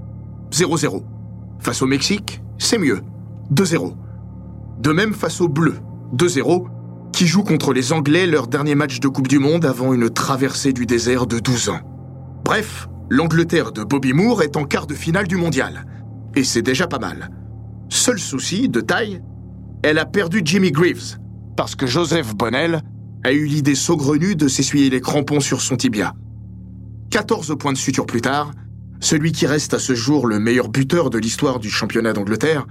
0-0. 0.51 1.03
Face 1.59 1.81
au 1.81 1.85
Mexique, 1.85 2.41
c'est 2.57 2.77
mieux. 2.77 3.01
2-0. 3.51 3.93
De 4.79 4.91
même 4.91 5.13
face 5.13 5.41
aux 5.41 5.47
Bleus, 5.47 5.79
2-0, 6.15 6.65
qui 7.13 7.27
jouent 7.27 7.43
contre 7.43 7.73
les 7.73 7.93
Anglais 7.93 8.27
leur 8.27 8.47
dernier 8.47 8.75
match 8.75 8.99
de 8.99 9.07
Coupe 9.07 9.27
du 9.27 9.39
Monde 9.39 9.65
avant 9.65 9.93
une 9.93 10.09
traversée 10.09 10.73
du 10.73 10.85
désert 10.85 11.27
de 11.27 11.39
12 11.39 11.69
ans. 11.69 11.79
Bref, 12.43 12.89
l'Angleterre 13.09 13.71
de 13.71 13.83
Bobby 13.83 14.13
Moore 14.13 14.41
est 14.41 14.57
en 14.57 14.65
quart 14.65 14.87
de 14.87 14.93
finale 14.93 15.27
du 15.27 15.37
mondial. 15.37 15.85
Et 16.35 16.43
c'est 16.43 16.61
déjà 16.61 16.87
pas 16.87 16.99
mal. 16.99 17.29
Seul 17.89 18.19
souci, 18.19 18.69
de 18.69 18.81
taille, 18.81 19.21
elle 19.83 19.99
a 19.99 20.05
perdu 20.05 20.41
Jimmy 20.43 20.71
Greaves, 20.71 21.17
parce 21.55 21.75
que 21.75 21.85
Joseph 21.85 22.35
Bonnell 22.35 22.81
a 23.23 23.31
eu 23.31 23.45
l'idée 23.45 23.75
saugrenue 23.75 24.35
de 24.35 24.47
s'essuyer 24.47 24.89
les 24.89 25.01
crampons 25.01 25.39
sur 25.39 25.61
son 25.61 25.77
tibia. 25.77 26.13
14 27.09 27.55
points 27.57 27.73
de 27.73 27.77
suture 27.77 28.05
plus 28.05 28.21
tard, 28.21 28.51
celui 28.99 29.31
qui 29.31 29.45
reste 29.45 29.73
à 29.73 29.79
ce 29.79 29.95
jour 29.95 30.27
le 30.27 30.39
meilleur 30.39 30.69
buteur 30.69 31.09
de 31.09 31.17
l'histoire 31.17 31.59
du 31.59 31.69
championnat 31.69 32.13
d'Angleterre 32.13 32.65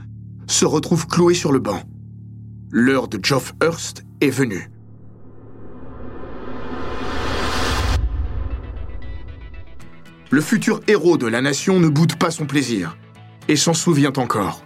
se 0.46 0.64
retrouve 0.64 1.06
cloué 1.06 1.34
sur 1.34 1.52
le 1.52 1.58
banc. 1.58 1.82
L'heure 2.70 3.08
de 3.08 3.18
Geoff 3.22 3.54
Hurst 3.62 4.04
est 4.20 4.30
venue. 4.30 4.70
Le 10.30 10.40
futur 10.40 10.80
héros 10.88 11.18
de 11.18 11.26
la 11.26 11.42
nation 11.42 11.78
ne 11.78 11.88
boude 11.88 12.16
pas 12.16 12.30
son 12.30 12.46
plaisir 12.46 12.96
et 13.48 13.56
s'en 13.56 13.74
souvient 13.74 14.14
encore. 14.16 14.64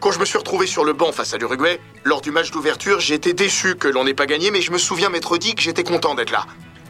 Quand 0.00 0.10
je 0.12 0.18
me 0.18 0.24
suis 0.24 0.38
retrouvé 0.38 0.66
sur 0.66 0.84
le 0.84 0.94
banc 0.94 1.12
face 1.12 1.34
à 1.34 1.38
l'Uruguay, 1.38 1.78
lors 2.04 2.20
du 2.20 2.30
match 2.30 2.50
d'ouverture, 2.50 3.00
j'étais 3.00 3.32
déçu 3.32 3.74
que 3.74 3.88
l'on 3.88 4.04
n'ait 4.04 4.14
pas 4.14 4.26
gagné, 4.26 4.50
mais 4.50 4.62
je 4.62 4.70
me 4.70 4.78
souviens 4.78 5.10
m'être 5.10 5.36
dit 5.38 5.54
que 5.54 5.62
j'étais 5.62 5.84
content 5.84 6.14
d'être 6.14 6.30
là. 6.30 6.46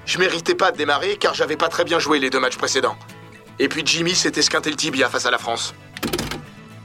Je 0.07 0.19
méritais 0.19 0.55
pas 0.55 0.71
de 0.71 0.77
démarrer 0.77 1.17
car 1.17 1.35
j'avais 1.35 1.57
pas 1.57 1.69
très 1.69 1.85
bien 1.85 1.99
joué 1.99 2.19
les 2.19 2.31
deux 2.31 2.41
matchs 2.41 2.57
précédents. 2.57 2.97
Et 3.59 3.69
puis 3.69 3.83
Jimmy 3.85 4.15
s'était 4.15 4.41
esquinté 4.41 4.71
le 4.71 4.77
tibia 4.77 5.09
face 5.09 5.27
à 5.27 5.31
la 5.31 5.39
France. 5.39 5.75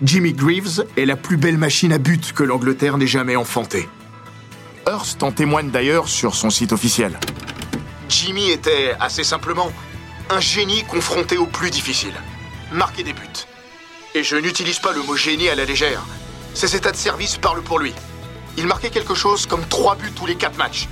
Jimmy 0.02 0.34
Greaves 0.34 0.86
est 0.98 1.06
la 1.06 1.16
plus 1.16 1.38
belle 1.38 1.58
machine 1.58 1.94
à 1.94 1.98
but 1.98 2.34
que 2.34 2.44
l'Angleterre 2.44 2.98
n'ait 2.98 3.08
jamais 3.08 3.36
enfantée. 3.36 3.88
Hearst 4.88 5.24
en 5.24 5.32
témoigne 5.32 5.70
d'ailleurs 5.70 6.10
sur 6.10 6.36
son 6.36 6.50
site 6.50 6.74
officiel. 6.74 7.18
Jimmy 8.10 8.52
était, 8.52 8.96
assez 9.00 9.24
simplement, 9.24 9.72
un 10.30 10.40
génie 10.40 10.84
confronté 10.84 11.38
au 11.38 11.46
plus 11.46 11.70
difficile. 11.70 12.14
Marquer 12.72 13.04
des 13.04 13.14
buts. 13.14 13.48
Et 14.16 14.24
je 14.24 14.36
n'utilise 14.36 14.80
pas 14.80 14.92
le 14.92 15.02
mot 15.04 15.16
génie 15.16 15.48
à 15.48 15.56
la 15.56 15.66
légère. 15.66 16.04
Ses 16.54 16.76
états 16.76 16.92
de 16.92 16.98
service 16.98 17.38
parlent 17.38 17.64
pour 17.64 17.80
lui. 17.80 17.94
Il 18.58 18.68
marquait 18.68 18.90
quelque 18.90 19.16
chose 19.16 19.46
comme 19.46 19.66
3 19.68 19.96
buts 19.96 20.12
tous 20.16 20.26
les 20.26 20.36
4 20.36 20.58
matchs. 20.58 20.88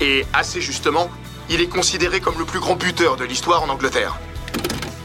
Et 0.00 0.26
assez 0.32 0.60
justement, 0.60 1.10
il 1.48 1.60
est 1.60 1.68
considéré 1.68 2.20
comme 2.20 2.38
le 2.38 2.44
plus 2.44 2.60
grand 2.60 2.76
buteur 2.76 3.16
de 3.16 3.24
l'histoire 3.24 3.62
en 3.62 3.68
Angleterre. 3.68 4.18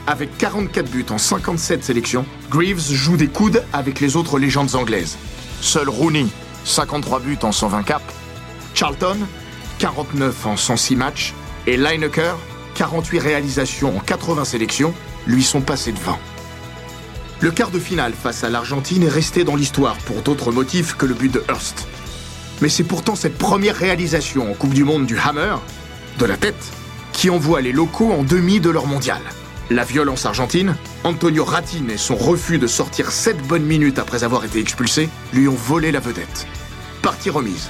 Avec 0.08 0.38
44 0.38 0.90
buts 0.90 1.06
en 1.10 1.18
57 1.18 1.84
sélections, 1.84 2.26
Greaves 2.50 2.92
joue 2.92 3.18
des 3.18 3.28
coudes 3.28 3.64
avec 3.72 4.00
les 4.00 4.16
autres 4.16 4.40
légendes 4.40 4.76
anglaises. 4.76 5.18
Seul 5.62 5.88
Rooney, 5.88 6.26
53 6.66 7.20
buts 7.20 7.38
en 7.44 7.52
120 7.52 7.84
caps, 7.84 8.04
Charlton, 8.74 9.18
49 9.80 10.46
en 10.48 10.58
106 10.58 10.96
matchs, 10.96 11.34
et 11.68 11.78
Lineker, 11.78 12.38
48 12.76 13.20
réalisations 13.20 13.96
en 13.96 14.00
80 14.00 14.46
sélections, 14.46 14.94
lui 15.28 15.44
sont 15.44 15.62
passés 15.62 15.92
devant. 15.92 16.20
Le 17.40 17.52
quart 17.52 17.72
de 17.72 17.80
finale 17.80 18.14
face 18.14 18.44
à 18.44 18.50
l'Argentine 18.50 19.04
est 19.04 19.10
resté 19.10 19.44
dans 19.44 19.56
l'histoire 19.56 19.98
pour 20.00 20.22
d'autres 20.24 20.52
motifs 20.52 20.96
que 20.96 21.06
le 21.06 21.14
but 21.14 21.32
de 21.32 21.44
Hurst. 21.48 21.88
Mais 22.62 22.70
c'est 22.70 22.84
pourtant 22.84 23.16
cette 23.16 23.38
première 23.38 23.76
réalisation 23.76 24.52
en 24.52 24.54
Coupe 24.54 24.74
du 24.74 24.84
Monde 24.84 25.06
du 25.06 25.18
Hammer, 25.18 25.56
de 26.20 26.26
la 26.26 26.38
tête, 26.38 26.64
qui 27.12 27.30
envoie 27.30 27.62
les 27.62 27.72
locaux 27.72 28.12
en 28.12 28.24
demi 28.24 28.60
de 28.60 28.70
leur 28.70 28.86
mondial. 28.86 29.22
La 29.72 29.84
violence 29.84 30.26
argentine, 30.26 30.76
Antonio 31.04 31.44
Ratin 31.44 31.88
et 31.90 31.98
son 31.98 32.16
refus 32.16 32.60
de 32.60 32.68
sortir 32.68 33.12
7 33.12 33.38
bonnes 33.48 33.66
minutes 33.66 34.00
après 34.00 34.24
avoir 34.24 34.46
été 34.46 34.60
expulsé 34.60 35.10
lui 35.34 35.48
ont 35.48 35.56
volé 35.56 35.92
la 35.92 36.00
vedette. 36.00 36.46
Partie 37.02 37.30
remise. 37.30 37.70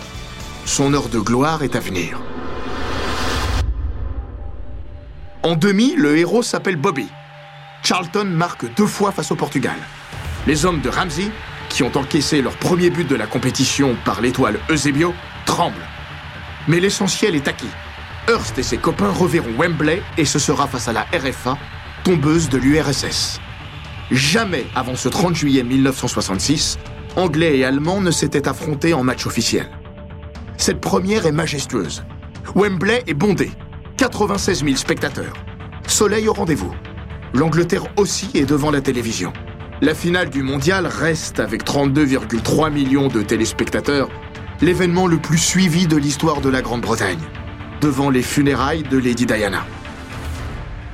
Son 0.66 0.94
heure 0.94 1.10
de 1.10 1.20
gloire 1.20 1.64
est 1.64 1.76
à 1.76 1.80
venir. 1.80 2.20
En 5.44 5.56
demi, 5.56 5.96
le 5.96 6.18
héros 6.18 6.44
s'appelle 6.44 6.76
Bobby. 6.76 7.08
Charlton 7.84 8.26
marque 8.26 8.66
deux 8.76 8.86
fois 8.86 9.12
face 9.12 9.32
au 9.32 9.36
Portugal. 9.36 9.78
Les 10.48 10.66
hommes 10.66 10.82
de 10.82 10.90
Ramsey, 10.90 11.32
qui 11.72 11.84
ont 11.84 11.92
encaissé 11.96 12.42
leur 12.42 12.56
premier 12.56 12.90
but 12.90 13.08
de 13.08 13.16
la 13.16 13.28
compétition 13.28 13.96
par 14.06 14.22
l'étoile 14.22 14.60
Eusebio, 14.70 15.14
tremblent. 15.46 15.88
Mais 16.68 16.80
l'essentiel 16.80 17.36
est 17.36 17.48
acquis. 17.48 17.70
Hurst 18.30 18.58
et 18.58 18.64
ses 18.64 18.78
copains 18.78 19.10
reverront 19.10 19.54
Wembley 19.58 20.02
et 20.18 20.26
ce 20.26 20.40
sera 20.40 20.68
face 20.68 20.88
à 20.88 20.94
la 20.94 21.08
RFA, 21.14 21.58
tombeuse 22.04 22.50
de 22.50 22.58
l'URSS. 22.58 23.40
Jamais 24.12 24.66
avant 24.76 24.96
ce 24.96 25.10
30 25.10 25.36
juillet 25.36 25.64
1966, 25.64 26.78
Anglais 27.16 27.58
et 27.58 27.66
Allemands 27.66 28.02
ne 28.02 28.12
s'étaient 28.12 28.48
affrontés 28.48 28.94
en 28.94 29.04
match 29.04 29.26
officiel. 29.26 29.70
Cette 30.58 30.82
première 30.82 31.26
est 31.26 31.32
majestueuse. 31.32 32.04
Wembley 32.56 33.04
est 33.08 33.14
bondé. 33.14 33.52
96 33.98 34.64
000 34.64 34.76
spectateurs. 34.76 35.34
Soleil 35.88 36.28
au 36.28 36.34
rendez-vous. 36.34 36.74
L'Angleterre 37.34 37.86
aussi 37.98 38.30
est 38.34 38.46
devant 38.46 38.72
la 38.72 38.82
télévision. 38.82 39.32
La 39.84 39.96
finale 39.96 40.30
du 40.30 40.44
mondial 40.44 40.86
reste, 40.86 41.40
avec 41.40 41.64
32,3 41.64 42.72
millions 42.72 43.08
de 43.08 43.24
téléspectateurs, 43.24 44.10
l'événement 44.62 45.08
le 45.08 45.18
plus 45.18 45.40
suivi 45.40 45.88
de 45.88 45.98
l'histoire 45.98 46.40
de 46.40 46.50
la 46.50 46.62
Grande-Bretagne, 46.62 47.18
devant 47.82 48.12
les 48.12 48.22
funérailles 48.22 48.84
de 48.84 49.00
Lady 49.00 49.26
Diana. 49.26 49.66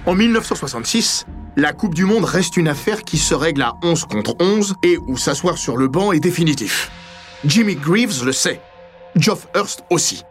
En 0.06 0.16
1966, 0.16 1.26
la 1.58 1.74
Coupe 1.74 1.96
du 1.96 2.06
Monde 2.06 2.24
reste 2.24 2.56
une 2.56 2.70
affaire 2.70 3.04
qui 3.04 3.18
se 3.18 3.36
règle 3.36 3.62
à 3.62 3.74
11 3.84 4.06
contre 4.06 4.38
11 4.40 4.76
et 4.84 4.98
où 4.98 5.18
s'asseoir 5.18 5.58
sur 5.58 5.76
le 5.76 5.90
banc 5.90 6.14
est 6.14 6.22
définitif. 6.22 6.90
Jimmy 7.44 7.76
Greaves 7.76 8.24
le 8.24 8.32
sait. 8.32 8.62
Geoff 9.18 9.50
Hurst 9.54 9.84
aussi. 9.90 10.24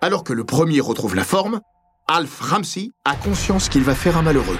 Alors 0.00 0.24
que 0.24 0.32
le 0.32 0.42
premier 0.42 0.80
retrouve 0.80 1.14
la 1.14 1.22
forme, 1.22 1.60
Alf 2.08 2.40
Ramsey 2.40 2.90
a 3.04 3.14
conscience 3.14 3.68
qu'il 3.68 3.84
va 3.84 3.94
faire 3.94 4.16
un 4.16 4.22
malheureux. 4.22 4.58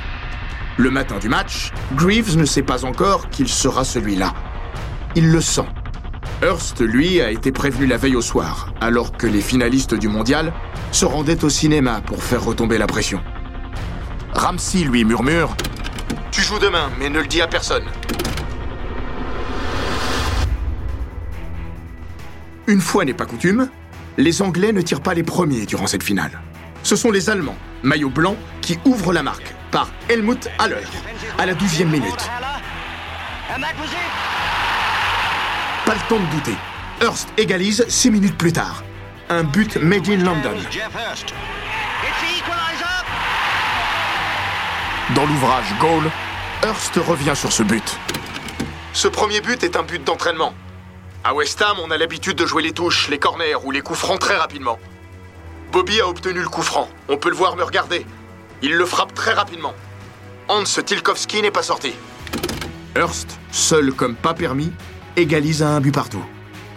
Le 0.79 0.91
matin 0.91 1.19
du 1.19 1.29
match, 1.29 1.71
Greaves 1.97 2.39
ne 2.39 2.47
sait 2.47 2.63
pas 2.63 2.87
encore 2.87 3.29
qu'il 3.29 3.47
sera 3.47 3.85
celui-là. 3.85 4.33
Il 5.15 5.31
le 5.31 5.43
sent. 5.43 5.67
Hurst, 6.43 6.81
lui, 6.81 7.21
a 7.21 7.31
été 7.31 7.53
prévenu 7.53 7.87
la 7.87 7.99
veille 7.99 8.17
au 8.17 8.23
soir, 8.23 8.73
alors 8.81 9.13
que 9.13 9.27
les 9.27 9.43
finalistes 9.43 9.95
du 9.95 10.09
mondial 10.09 10.53
se 10.91 11.05
rendaient 11.05 11.45
au 11.45 11.51
cinéma 11.51 12.01
pour 12.01 12.23
faire 12.23 12.43
retomber 12.43 12.79
la 12.79 12.87
pression. 12.87 13.21
Ramsey 14.33 14.85
lui 14.85 15.05
murmure 15.05 15.55
Tu 16.31 16.41
joues 16.41 16.59
demain, 16.59 16.91
mais 16.99 17.11
ne 17.11 17.21
le 17.21 17.27
dis 17.27 17.43
à 17.43 17.47
personne. 17.47 17.85
Une 22.67 22.81
fois 22.81 23.05
n'est 23.05 23.13
pas 23.13 23.27
coutume, 23.27 23.69
les 24.17 24.41
Anglais 24.41 24.73
ne 24.73 24.81
tirent 24.81 25.03
pas 25.03 25.13
les 25.13 25.23
premiers 25.23 25.67
durant 25.67 25.87
cette 25.87 26.03
finale. 26.03 26.41
Ce 26.83 26.97
sont 26.97 27.11
les 27.11 27.29
Allemands, 27.29 27.59
maillot 27.83 28.09
blanc, 28.09 28.37
qui 28.63 28.79
ouvrent 28.87 29.13
la 29.13 29.23
marque 29.23 29.55
par 29.73 29.89
Helmut 30.09 30.49
Haller 30.59 30.85
à 31.39 31.47
la 31.47 31.55
12e 31.55 31.87
minute. 31.87 32.31
Pas 35.87 35.95
le 35.95 36.09
temps 36.09 36.21
de 36.21 36.27
douter. 36.27 36.57
Hurst 37.01 37.29
égalise 37.37 37.85
6 37.89 38.11
minutes 38.11 38.39
plus 38.39 38.53
tard. 38.53 38.85
Un 39.31 39.43
but 39.43 39.77
made 39.77 40.09
in 40.09 40.19
London. 40.19 40.55
Dans 45.17 45.27
l'ouvrage 45.27 45.75
Goal, 45.81 46.05
Hurst 46.65 46.97
revient 46.97 47.35
sur 47.35 47.51
ce 47.51 47.63
but. 47.63 47.99
Ce 48.93 49.09
premier 49.09 49.41
but 49.41 49.65
est 49.65 49.77
un 49.77 49.83
but 49.83 50.05
d'entraînement. 50.05 50.53
À 51.25 51.35
West 51.35 51.61
Ham, 51.63 51.79
on 51.85 51.91
a 51.91 51.97
l'habitude 51.97 52.37
de 52.37 52.47
jouer 52.47 52.63
les 52.63 52.73
touches, 52.73 53.09
les 53.09 53.19
corners 53.19 53.57
ou 53.65 53.71
les 53.71 53.81
coups 53.81 53.99
francs 53.99 54.21
très 54.21 54.37
rapidement. 54.37 54.79
Bobby 55.73 56.01
a 56.01 56.09
obtenu 56.09 56.41
le 56.41 56.49
coup 56.49 56.63
franc. 56.63 56.89
On 57.09 57.17
peut 57.17 57.31
le 57.31 57.37
voir 57.37 57.57
me 57.57 57.63
regarder. 57.63 58.05
Il 58.65 58.75
le 58.75 58.87
frappe 58.87 59.13
très 59.13 59.33
rapidement. 59.33 59.75
Hans 60.49 60.63
Tilkowski 60.63 61.43
n'est 61.43 61.51
pas 61.51 61.65
sorti. 61.65 61.95
Hurst, 62.97 63.39
seul 63.51 63.93
comme 63.93 64.15
pas 64.15 64.35
permis, 64.35 64.73
égalise 65.17 65.65
à 65.65 65.71
un 65.71 65.81
but 65.81 65.93
partout. 65.93 66.25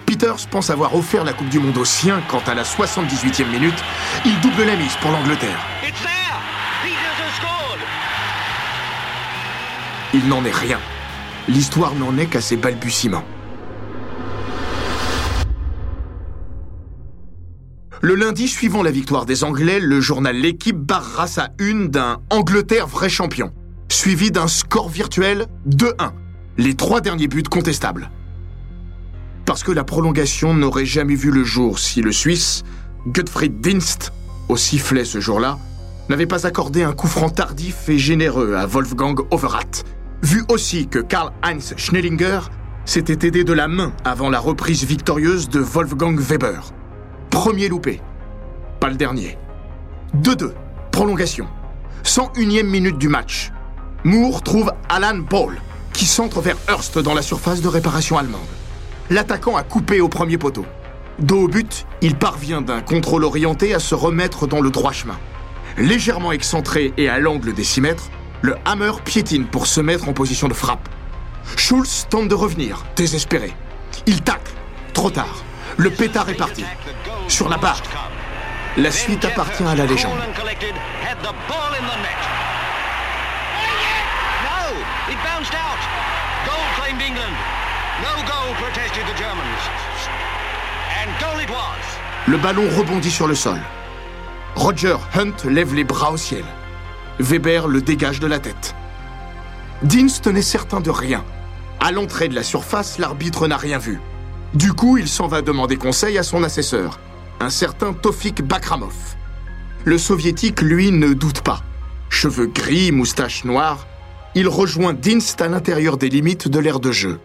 Peters 0.07 0.47
pense 0.49 0.71
avoir 0.71 0.95
offert 0.95 1.23
la 1.23 1.33
Coupe 1.33 1.49
du 1.49 1.59
Monde 1.59 1.77
aux 1.77 1.85
siens 1.85 2.23
quand 2.27 2.47
à 2.49 2.55
la 2.55 2.63
78e 2.63 3.47
minute, 3.47 3.77
il 4.25 4.39
double 4.41 4.63
la 4.63 4.75
mise 4.75 4.95
pour 4.95 5.11
l'Angleterre. 5.11 5.59
Il 10.13 10.27
n'en 10.27 10.43
est 10.43 10.55
rien. 10.55 10.79
L'histoire 11.47 11.93
n'en 11.93 12.17
est 12.17 12.27
qu'à 12.27 12.41
ses 12.41 12.57
balbutiements. 12.57 13.25
Le 18.01 18.13
lundi 18.13 18.47
suivant 18.47 18.83
la 18.83 18.91
victoire 18.91 19.25
des 19.25 19.43
Anglais, 19.43 19.79
le 19.79 20.01
journal 20.01 20.35
L'équipe 20.35 20.77
barra 20.77 21.27
sa 21.27 21.49
une 21.59 21.87
d'un 21.87 22.19
Angleterre 22.29 22.87
vrai 22.87 23.09
champion, 23.09 23.51
suivi 23.89 24.31
d'un 24.31 24.47
score 24.47 24.89
virtuel 24.89 25.47
2-1, 25.67 26.11
les 26.57 26.75
trois 26.75 26.99
derniers 26.99 27.27
buts 27.27 27.43
contestables. 27.43 28.11
Parce 29.45 29.63
que 29.63 29.71
la 29.71 29.83
prolongation 29.83 30.53
n'aurait 30.53 30.85
jamais 30.85 31.15
vu 31.15 31.31
le 31.31 31.43
jour 31.43 31.79
si 31.79 32.01
le 32.01 32.11
Suisse, 32.11 32.63
Gottfried 33.07 33.61
Dienst, 33.61 34.11
au 34.49 34.57
sifflet 34.57 35.05
ce 35.05 35.19
jour-là, 35.19 35.57
n'avait 36.09 36.25
pas 36.25 36.45
accordé 36.45 36.83
un 36.83 36.93
coup 36.93 37.07
franc 37.07 37.29
tardif 37.29 37.87
et 37.87 37.97
généreux 37.97 38.55
à 38.55 38.65
Wolfgang 38.65 39.21
Overath, 39.31 39.85
vu 40.21 40.43
aussi 40.49 40.87
que 40.87 40.99
Karl-Heinz 40.99 41.73
Schnellinger 41.77 42.41
s'était 42.83 43.27
aidé 43.27 43.43
de 43.43 43.53
la 43.53 43.67
main 43.67 43.93
avant 44.03 44.29
la 44.29 44.39
reprise 44.39 44.83
victorieuse 44.83 45.49
de 45.49 45.59
Wolfgang 45.59 46.19
Weber. 46.19 46.74
Premier 47.35 47.67
loupé. 47.67 47.99
Pas 48.79 48.87
le 48.87 48.95
dernier. 48.95 49.37
2-2. 50.15 50.53
Prolongation. 50.89 51.45
101e 52.05 52.63
minute 52.63 52.97
du 52.97 53.09
match. 53.09 53.51
Moore 54.05 54.41
trouve 54.41 54.71
Alan 54.87 55.17
Ball, 55.17 55.61
qui 55.91 56.05
centre 56.05 56.39
vers 56.39 56.55
Hurst 56.69 56.97
dans 56.97 57.13
la 57.13 57.21
surface 57.21 57.59
de 57.59 57.67
réparation 57.67 58.17
allemande. 58.17 58.47
L'attaquant 59.09 59.57
a 59.57 59.63
coupé 59.63 59.99
au 59.99 60.07
premier 60.07 60.37
poteau. 60.37 60.65
Dos 61.19 61.41
au 61.41 61.47
but, 61.49 61.85
il 62.01 62.15
parvient 62.15 62.61
d'un 62.61 62.79
contrôle 62.79 63.25
orienté 63.25 63.73
à 63.73 63.79
se 63.79 63.95
remettre 63.95 64.47
dans 64.47 64.61
le 64.61 64.69
droit 64.69 64.93
chemin. 64.93 65.19
Légèrement 65.77 66.31
excentré 66.31 66.93
et 66.95 67.09
à 67.09 67.19
l'angle 67.19 67.53
des 67.53 67.65
6 67.65 67.81
mètres, 67.81 68.11
le 68.43 68.55
hammer 68.63 68.93
piétine 69.03 69.45
pour 69.45 69.67
se 69.67 69.81
mettre 69.81 70.07
en 70.07 70.13
position 70.13 70.47
de 70.47 70.53
frappe. 70.53 70.87
Schulz 71.57 72.07
tente 72.09 72.29
de 72.29 72.35
revenir, 72.35 72.85
désespéré. 72.95 73.53
Il 74.07 74.21
tacle. 74.21 74.53
Trop 74.93 75.09
tard. 75.09 75.43
Le 75.77 75.89
pétard 75.89 76.29
est 76.29 76.35
parti. 76.35 76.63
Sur 77.27 77.49
la 77.49 77.57
barre. 77.57 77.81
La 78.77 78.91
suite 78.91 79.25
appartient 79.25 79.63
à 79.63 79.75
la 79.75 79.85
légende. 79.85 80.17
Le 92.27 92.37
ballon 92.37 92.63
rebondit 92.77 93.11
sur 93.11 93.27
le 93.27 93.35
sol. 93.35 93.59
Roger 94.55 94.97
Hunt 95.15 95.47
lève 95.47 95.75
les 95.75 95.83
bras 95.83 96.11
au 96.11 96.17
ciel. 96.17 96.43
Weber 97.19 97.67
le 97.67 97.81
dégage 97.81 98.19
de 98.19 98.27
la 98.27 98.39
tête. 98.39 98.75
Dienst 99.83 100.27
n'est 100.27 100.41
certain 100.41 100.81
de 100.81 100.89
rien. 100.89 101.23
À 101.79 101.91
l'entrée 101.91 102.27
de 102.27 102.35
la 102.35 102.43
surface, 102.43 102.97
l'arbitre 102.97 103.47
n'a 103.47 103.57
rien 103.57 103.77
vu. 103.77 104.01
Du 104.53 104.73
coup, 104.73 104.97
il 104.97 105.07
s'en 105.07 105.27
va 105.27 105.41
demander 105.41 105.75
conseil 105.75 106.17
à 106.17 106.23
son 106.23 106.43
assesseur, 106.43 106.99
un 107.39 107.49
certain 107.49 107.93
Tofik 107.93 108.41
Bakramov. 108.41 108.95
Le 109.83 109.97
soviétique, 109.97 110.61
lui, 110.61 110.91
ne 110.91 111.13
doute 111.13 111.41
pas. 111.41 111.61
Cheveux 112.09 112.47
gris, 112.47 112.91
moustache 112.91 113.45
noire, 113.45 113.87
il 114.35 114.47
rejoint 114.47 114.93
Dienst 114.93 115.41
à 115.41 115.47
l'intérieur 115.47 115.97
des 115.97 116.09
limites 116.09 116.47
de 116.47 116.59
l'aire 116.59 116.79
de 116.79 116.91
jeu. 116.91 117.19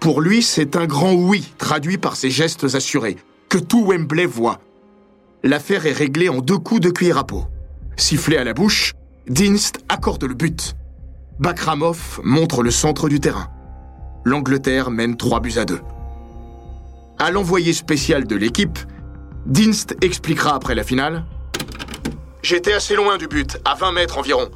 Pour 0.00 0.20
lui, 0.20 0.42
c'est 0.42 0.76
un 0.76 0.86
grand 0.86 1.12
oui, 1.12 1.52
traduit 1.58 1.98
par 1.98 2.16
ses 2.16 2.30
gestes 2.30 2.74
assurés, 2.74 3.16
que 3.48 3.58
tout 3.58 3.84
Wembley 3.84 4.26
voit. 4.26 4.60
L'affaire 5.42 5.86
est 5.86 5.92
réglée 5.92 6.28
en 6.28 6.40
deux 6.40 6.58
coups 6.58 6.80
de 6.80 6.90
cuillère 6.90 7.18
à 7.18 7.26
peau. 7.26 7.44
Sifflé 7.96 8.36
à 8.36 8.44
la 8.44 8.54
bouche, 8.54 8.92
Dienst 9.28 9.80
accorde 9.88 10.24
le 10.24 10.34
but. 10.34 10.76
Bakramov 11.40 12.20
montre 12.22 12.62
le 12.62 12.70
centre 12.70 13.08
du 13.08 13.20
terrain. 13.20 13.48
L'Angleterre 14.24 14.90
mène 14.90 15.16
3 15.16 15.40
buts 15.40 15.54
à 15.56 15.64
2. 15.64 15.80
À 17.18 17.30
l'envoyé 17.30 17.72
spécial 17.72 18.26
de 18.26 18.36
l'équipe, 18.36 18.78
Dienst 19.46 19.96
expliquera 20.02 20.54
après 20.54 20.74
la 20.74 20.84
finale 20.84 21.24
J'étais 22.42 22.72
assez 22.72 22.94
loin 22.94 23.16
du 23.16 23.28
but, 23.28 23.58
à 23.64 23.74
20 23.74 23.92
mètres 23.92 24.18
environ. 24.18 24.50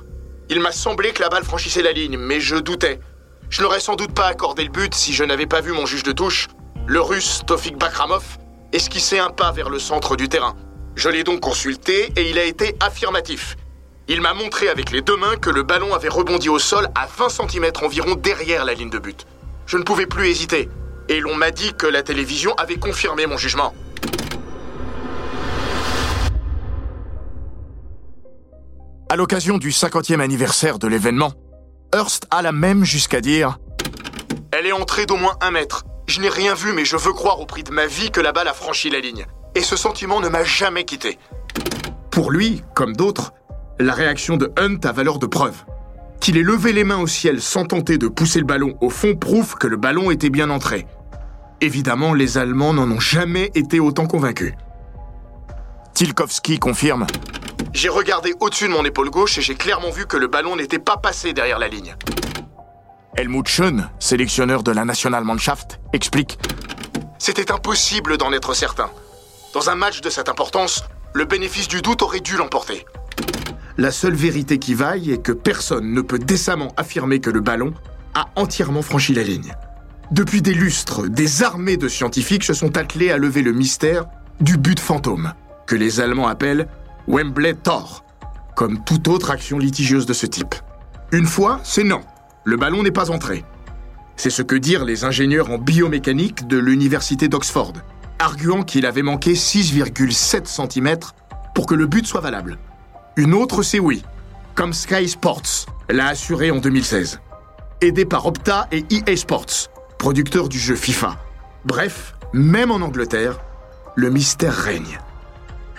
Il 0.51 0.61
m'a 0.61 0.73
semblé 0.73 1.13
que 1.13 1.23
la 1.23 1.29
balle 1.29 1.45
franchissait 1.45 1.83
la 1.83 1.93
ligne, 1.93 2.17
mais 2.19 2.41
je 2.41 2.57
doutais. 2.57 3.01
Je 3.49 3.63
n'aurais 3.63 3.81
sans 3.81 3.97
doute 3.97 4.13
pas 4.13 4.27
accordé 4.27 4.65
le 4.65 4.71
but 4.71 4.95
si 4.95 5.13
je 5.13 5.25
n'avais 5.25 5.47
pas 5.47 5.61
vu 5.61 5.73
mon 5.73 5.87
juge 5.87 6.03
de 6.03 6.13
touche, 6.13 6.49
le 6.87 7.01
russe 7.01 7.43
Tofik 7.47 7.79
Bakramov, 7.79 8.25
esquisser 8.73 9.19
un 9.19 9.31
pas 9.31 9.53
vers 9.53 9.71
le 9.71 9.79
centre 9.79 10.17
du 10.17 10.29
terrain. 10.29 10.57
Je 10.95 11.09
l'ai 11.09 11.25
donc 11.25 11.41
consulté 11.41 12.13
et 12.17 12.29
il 12.29 12.39
a 12.39 12.45
été 12.45 12.77
affirmatif. 12.81 13.57
Il 14.09 14.21
m'a 14.21 14.35
montré 14.35 14.69
avec 14.69 14.91
les 14.91 15.01
deux 15.01 15.17
mains 15.17 15.37
que 15.37 15.51
le 15.51 15.63
ballon 15.63 15.95
avait 15.95 16.09
rebondi 16.09 16.49
au 16.49 16.59
sol 16.59 16.89
à 16.95 17.07
20 17.07 17.29
cm 17.29 17.73
environ 17.83 18.15
derrière 18.15 18.65
la 18.65 18.75
ligne 18.75 18.91
de 18.91 18.99
but. 18.99 19.27
Je 19.67 19.79
ne 19.79 19.85
pouvais 19.85 20.07
plus 20.07 20.29
hésiter. 20.29 20.69
Et 21.09 21.21
l'on 21.21 21.35
m'a 21.35 21.51
dit 21.51 21.73
que 21.73 21.87
la 21.87 22.03
télévision 22.03 22.55
avait 22.55 22.77
confirmé 22.77 23.27
mon 23.27 23.37
jugement. 23.37 23.75
À 29.13 29.17
l'occasion 29.17 29.59
du 29.59 29.73
50e 29.73 30.21
anniversaire 30.21 30.79
de 30.79 30.89
l'événement, 30.89 31.35
Hearst 31.95 32.27
alla 32.31 32.51
même 32.51 32.83
jusqu'à 32.83 33.21
dire 33.21 33.59
Elle 34.53 34.67
est 34.67 34.73
entrée 34.73 35.05
d'au 35.05 35.19
moins 35.19 35.37
un 35.43 35.51
mètre. 35.51 35.85
Je 36.07 36.23
n'ai 36.23 36.31
rien 36.31 36.55
vu, 36.55 36.73
mais 36.73 36.87
je 36.87 36.97
veux 36.97 37.13
croire 37.13 37.39
au 37.39 37.45
prix 37.45 37.63
de 37.63 37.73
ma 37.73 37.85
vie 37.85 38.11
que 38.11 38.23
la 38.23 38.33
balle 38.33 38.49
a 38.49 38.55
franchi 38.55 38.89
la 38.89 39.01
ligne. 39.01 39.27
Et 39.55 39.61
ce 39.61 39.77
sentiment 39.77 40.21
ne 40.21 40.31
m'a 40.31 40.45
jamais 40.45 40.85
quitté. 40.85 41.19
Pour 42.11 42.31
lui, 42.31 42.63
comme 42.75 42.97
d'autres, 42.97 43.35
la 43.79 43.93
réaction 43.93 44.39
de 44.39 44.51
Hunt 44.59 44.81
a 44.83 44.93
valeur 44.93 45.19
de 45.19 45.27
preuve. 45.27 45.63
Qu'il 46.19 46.39
ait 46.39 46.43
levé 46.43 46.73
les 46.73 46.85
mains 46.85 47.01
au 47.01 47.07
ciel 47.07 47.43
sans 47.43 47.67
tenter 47.67 47.99
de 47.99 48.09
pousser 48.09 48.39
le 48.39 48.47
ballon 48.47 48.79
au 48.81 48.89
fond 48.89 49.15
prouve 49.15 49.57
que 49.57 49.67
le 49.67 49.77
ballon 49.77 50.11
était 50.11 50.31
bien 50.31 50.49
entré. 50.49 50.87
Évidemment, 51.61 52.15
les 52.15 52.39
Allemands 52.39 52.73
n'en 52.73 52.91
ont 52.91 53.01
jamais 53.01 53.51
été 53.55 53.79
autant 53.79 54.07
convaincus. 54.07 54.55
Tilkowski 55.93 56.59
confirme 56.59 57.07
J'ai 57.73 57.89
regardé 57.89 58.35
au-dessus 58.41 58.69
de 58.69 58.73
mon 58.73 58.85
épaule 58.85 59.09
gauche 59.09 59.39
et 59.39 59.43
j'ai 59.43 59.55
clairement 59.55 59.91
vu 59.91 60.07
que 60.07 60.19
le 60.19 60.27
ballon 60.27 60.57
n'était 60.57 60.79
pas 60.79 60.99
passé 60.99 61.33
derrière 61.33 61.59
la 61.59 61.69
ligne. 61.69 61.97
Helmut 63.17 63.49
Schön, 63.49 63.89
sélectionneur 63.99 64.63
de 64.63 64.73
la 64.73 64.85
Nationalmannschaft, 64.85 65.81
explique 65.93 66.39
C'était 67.19 67.51
impossible 67.51 68.19
d'en 68.19 68.33
être 68.33 68.55
certain. 68.55 68.91
Dans 69.55 69.71
un 69.71 69.75
match 69.75 70.03
de 70.03 70.11
cette 70.11 70.29
importance, 70.29 70.85
le 71.15 71.25
bénéfice 71.25 71.67
du 71.69 71.81
doute 71.81 72.03
aurait 72.03 72.21
dû 72.21 72.37
l'emporter. 72.37 72.85
La 73.79 73.91
seule 73.91 74.15
vérité 74.15 74.59
qui 74.59 74.75
vaille 74.75 75.11
est 75.11 75.23
que 75.23 75.33
personne 75.33 75.95
ne 75.95 76.03
peut 76.03 76.19
décemment 76.19 76.73
affirmer 76.77 77.21
que 77.21 77.31
le 77.31 77.41
ballon 77.41 77.73
a 78.15 78.27
entièrement 78.37 78.83
franchi 78.83 79.15
la 79.15 79.23
ligne. 79.23 79.55
Depuis 80.11 80.43
des 80.43 80.53
lustres, 80.53 81.09
des 81.09 81.43
armées 81.43 81.79
de 81.79 81.89
scientifiques 81.89 82.45
se 82.45 82.53
sont 82.53 82.77
attelés 82.77 83.11
à 83.11 83.17
lever 83.17 83.41
le 83.41 83.53
mystère 83.53 84.05
du 84.41 84.59
but 84.59 84.79
fantôme, 84.79 85.33
que 85.67 85.75
les 85.75 86.01
Allemands 86.01 86.29
appellent 86.29 86.69
Wembley 87.09 87.55
Tor, 87.55 88.05
comme 88.57 88.83
toute 88.85 89.09
autre 89.09 89.31
action 89.31 89.59
litigieuse 89.59 90.07
de 90.07 90.13
ce 90.13 90.27
type. 90.27 90.55
Une 91.11 91.27
fois, 91.27 91.61
c'est 91.65 91.85
non. 91.85 92.01
Le 92.45 92.57
ballon 92.57 92.83
n'est 92.83 92.91
pas 92.91 93.11
entré. 93.11 93.45
C'est 94.17 94.31
ce 94.31 94.43
que 94.43 94.55
dirent 94.55 94.85
les 94.85 95.05
ingénieurs 95.05 95.51
en 95.51 95.59
biomécanique 95.59 96.47
de 96.47 96.59
l'université 96.59 97.29
d'Oxford, 97.29 97.75
arguant 98.19 98.63
qu'il 98.63 98.87
avait 98.87 99.03
manqué 99.03 99.33
6,7 99.33 100.47
cm 100.47 100.97
pour 101.55 101.67
que 101.67 101.75
le 101.75 101.87
but 101.87 102.07
soit 102.07 102.21
valable. 102.21 102.59
Une 103.17 103.35
autre, 103.35 103.63
c'est 103.63 103.79
oui, 103.79 104.03
comme 104.55 104.73
Sky 104.73 105.09
Sports 105.09 105.67
l'a 105.89 106.09
assuré 106.09 106.51
en 106.51 106.59
2016. 106.59 107.21
Aidé 107.81 108.05
par 108.05 108.27
Opta 108.27 108.69
et 108.71 108.85
EA 108.91 109.17
Sports, 109.17 109.71
producteurs 109.99 110.49
du 110.49 110.59
jeu 110.59 110.77
FIFA. 110.77 111.19
Bref, 111.65 112.15
même 112.33 112.71
en 112.71 112.77
Angleterre, 112.77 113.41
le 113.97 114.09
mystère 114.09 114.55
règne. 114.55 114.99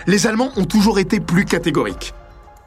Les 0.06 0.26
Allemands 0.26 0.52
ont 0.56 0.66
toujours 0.66 0.98
été 0.98 1.18
plus 1.18 1.46
catégoriques. 1.46 2.12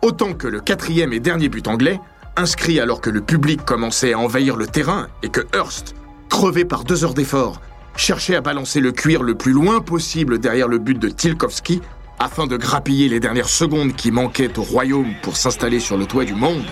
Autant 0.02 0.34
que 0.34 0.48
le 0.48 0.60
quatrième 0.60 1.14
et 1.14 1.20
dernier 1.20 1.50
but 1.50 1.68
anglais, 1.68 2.00
inscrit 2.36 2.80
alors 2.80 3.00
que 3.00 3.12
le 3.12 3.22
public 3.22 3.64
commençait 3.64 4.14
à 4.14 4.20
envahir 4.20 4.56
le 4.56 4.66
terrain 4.66 5.08
et 5.22 5.30
que 5.30 5.42
Hurst, 5.56 5.96
crevé 6.30 6.66
par 6.66 6.84
deux 6.84 7.04
heures 7.04 7.14
d'effort, 7.14 7.62
cherchait 7.96 8.36
à 8.36 8.42
balancer 8.42 8.80
le 8.80 8.92
cuir 8.92 9.22
le 9.22 9.36
plus 9.36 9.52
loin 9.52 9.82
possible 9.82 10.40
derrière 10.40 10.68
le 10.68 10.80
but 10.80 10.98
de 10.98 11.10
Tilkovski 11.10 11.82
afin 12.20 12.48
de 12.48 12.58
grappiller 12.58 13.08
les 13.08 13.20
dernières 13.20 13.50
secondes 13.50 13.94
qui 13.94 14.10
manquaient 14.10 14.58
au 14.58 14.64
royaume 14.64 15.14
pour 15.22 15.38
s'installer 15.38 15.80
sur 15.80 15.98
le 15.98 16.08
toit 16.08 16.26
du 16.26 16.34
monde, 16.34 16.66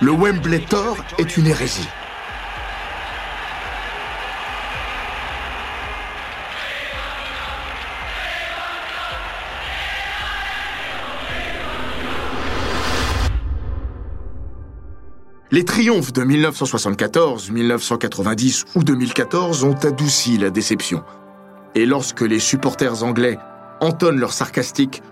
le 0.00 0.12
Wembley 0.12 0.60
Thor 0.60 0.96
est 1.18 1.36
une 1.36 1.48
hérésie. 1.48 1.88
Les 15.50 15.64
triomphes 15.64 16.12
de 16.12 16.24
1974, 16.24 17.50
1990 17.50 18.66
ou 18.74 18.84
2014 18.84 19.64
ont 19.64 19.76
adouci 19.82 20.36
la 20.36 20.50
déception. 20.50 21.02
Et 21.74 21.86
lorsque 21.86 22.20
les 22.20 22.38
supporters 22.38 23.02
anglais 23.02 23.38
entonnent 23.80 24.20
leur 24.20 24.34
sarcastique 24.34 25.02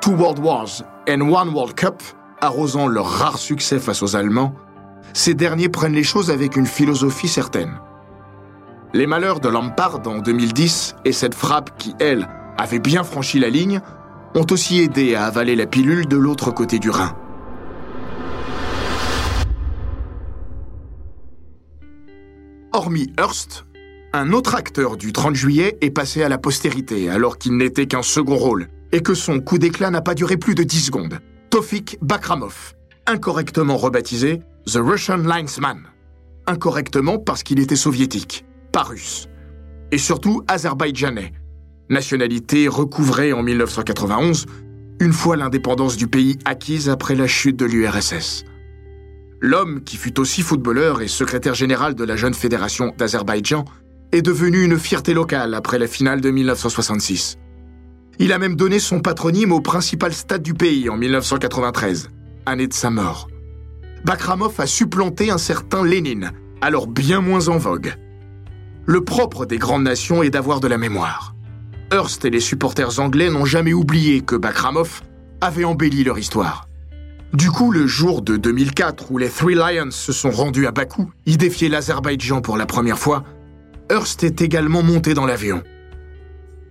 Two 0.00 0.12
World 0.12 0.38
Wars 0.38 0.84
and 1.08 1.20
One 1.22 1.48
World 1.48 1.74
Cup, 1.74 2.00
arrosant 2.40 2.86
leur 2.86 3.06
rare 3.06 3.38
succès 3.38 3.80
face 3.80 4.04
aux 4.04 4.14
Allemands, 4.14 4.54
ces 5.14 5.34
derniers 5.34 5.68
prennent 5.68 5.94
les 5.94 6.04
choses 6.04 6.30
avec 6.30 6.54
une 6.54 6.66
philosophie 6.66 7.26
certaine. 7.26 7.80
Les 8.94 9.08
malheurs 9.08 9.40
de 9.40 9.48
Lampard 9.48 10.02
en 10.06 10.18
2010 10.18 10.94
et 11.04 11.12
cette 11.12 11.34
frappe 11.34 11.76
qui, 11.76 11.92
elle, 11.98 12.28
avait 12.56 12.78
bien 12.78 13.02
franchi 13.02 13.40
la 13.40 13.48
ligne, 13.48 13.80
ont 14.36 14.46
aussi 14.52 14.80
aidé 14.80 15.16
à 15.16 15.24
avaler 15.24 15.56
la 15.56 15.66
pilule 15.66 16.06
de 16.06 16.16
l'autre 16.16 16.52
côté 16.52 16.78
du 16.78 16.88
Rhin. 16.88 17.16
Hormis 22.82 23.12
Hearst, 23.16 23.64
un 24.12 24.32
autre 24.32 24.56
acteur 24.56 24.96
du 24.96 25.12
30 25.12 25.36
juillet 25.36 25.78
est 25.82 25.92
passé 25.92 26.24
à 26.24 26.28
la 26.28 26.36
postérité 26.36 27.08
alors 27.08 27.38
qu'il 27.38 27.56
n'était 27.56 27.86
qu'un 27.86 28.02
second 28.02 28.34
rôle 28.34 28.66
et 28.90 29.02
que 29.02 29.14
son 29.14 29.38
coup 29.38 29.56
d'éclat 29.58 29.92
n'a 29.92 30.00
pas 30.00 30.16
duré 30.16 30.36
plus 30.36 30.56
de 30.56 30.64
10 30.64 30.86
secondes. 30.86 31.20
Tofik 31.50 31.98
Bakramov, 32.02 32.74
incorrectement 33.06 33.76
rebaptisé 33.76 34.40
The 34.66 34.78
Russian 34.82 35.18
Linesman. 35.18 35.84
Incorrectement 36.48 37.18
parce 37.18 37.44
qu'il 37.44 37.60
était 37.60 37.76
soviétique, 37.76 38.44
pas 38.72 38.82
russe. 38.82 39.28
Et 39.92 39.98
surtout 39.98 40.42
azerbaïdjanais, 40.48 41.34
nationalité 41.88 42.66
recouvrée 42.66 43.32
en 43.32 43.44
1991, 43.44 44.46
une 44.98 45.12
fois 45.12 45.36
l'indépendance 45.36 45.96
du 45.96 46.08
pays 46.08 46.36
acquise 46.46 46.88
après 46.88 47.14
la 47.14 47.28
chute 47.28 47.56
de 47.56 47.64
l'URSS. 47.64 48.44
L'homme, 49.44 49.82
qui 49.82 49.96
fut 49.96 50.20
aussi 50.20 50.40
footballeur 50.40 51.02
et 51.02 51.08
secrétaire 51.08 51.54
général 51.54 51.96
de 51.96 52.04
la 52.04 52.14
jeune 52.14 52.32
fédération 52.32 52.94
d'Azerbaïdjan, 52.96 53.64
est 54.12 54.22
devenu 54.22 54.62
une 54.62 54.78
fierté 54.78 55.14
locale 55.14 55.54
après 55.54 55.80
la 55.80 55.88
finale 55.88 56.20
de 56.20 56.30
1966. 56.30 57.38
Il 58.20 58.32
a 58.32 58.38
même 58.38 58.54
donné 58.54 58.78
son 58.78 59.00
patronyme 59.00 59.50
au 59.50 59.60
principal 59.60 60.12
stade 60.12 60.44
du 60.44 60.54
pays 60.54 60.88
en 60.88 60.96
1993, 60.96 62.10
année 62.46 62.68
de 62.68 62.72
sa 62.72 62.90
mort. 62.90 63.28
Bakramov 64.04 64.60
a 64.60 64.66
supplanté 64.68 65.32
un 65.32 65.38
certain 65.38 65.84
Lénine, 65.84 66.30
alors 66.60 66.86
bien 66.86 67.20
moins 67.20 67.48
en 67.48 67.58
vogue. 67.58 67.96
Le 68.86 69.02
propre 69.02 69.44
des 69.44 69.58
grandes 69.58 69.82
nations 69.82 70.22
est 70.22 70.30
d'avoir 70.30 70.60
de 70.60 70.68
la 70.68 70.78
mémoire. 70.78 71.34
Hearst 71.92 72.24
et 72.24 72.30
les 72.30 72.38
supporters 72.38 73.00
anglais 73.00 73.28
n'ont 73.28 73.44
jamais 73.44 73.72
oublié 73.72 74.20
que 74.20 74.36
Bakramov 74.36 75.02
avait 75.40 75.64
embelli 75.64 76.04
leur 76.04 76.20
histoire. 76.20 76.68
Du 77.32 77.50
coup, 77.50 77.72
le 77.72 77.86
jour 77.86 78.20
de 78.20 78.36
2004 78.36 79.10
où 79.10 79.16
les 79.16 79.30
Three 79.30 79.54
Lions 79.54 79.90
se 79.90 80.12
sont 80.12 80.30
rendus 80.30 80.66
à 80.66 80.70
Bakou, 80.70 81.10
y 81.24 81.38
défier 81.38 81.70
l'Azerbaïdjan 81.70 82.42
pour 82.42 82.58
la 82.58 82.66
première 82.66 82.98
fois, 82.98 83.24
Hearst 83.90 84.22
est 84.22 84.42
également 84.42 84.82
monté 84.82 85.14
dans 85.14 85.24
l'avion. 85.24 85.62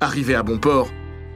Arrivé 0.01 0.35
à 0.35 0.43
bon 0.43 0.59
port, 0.59 0.91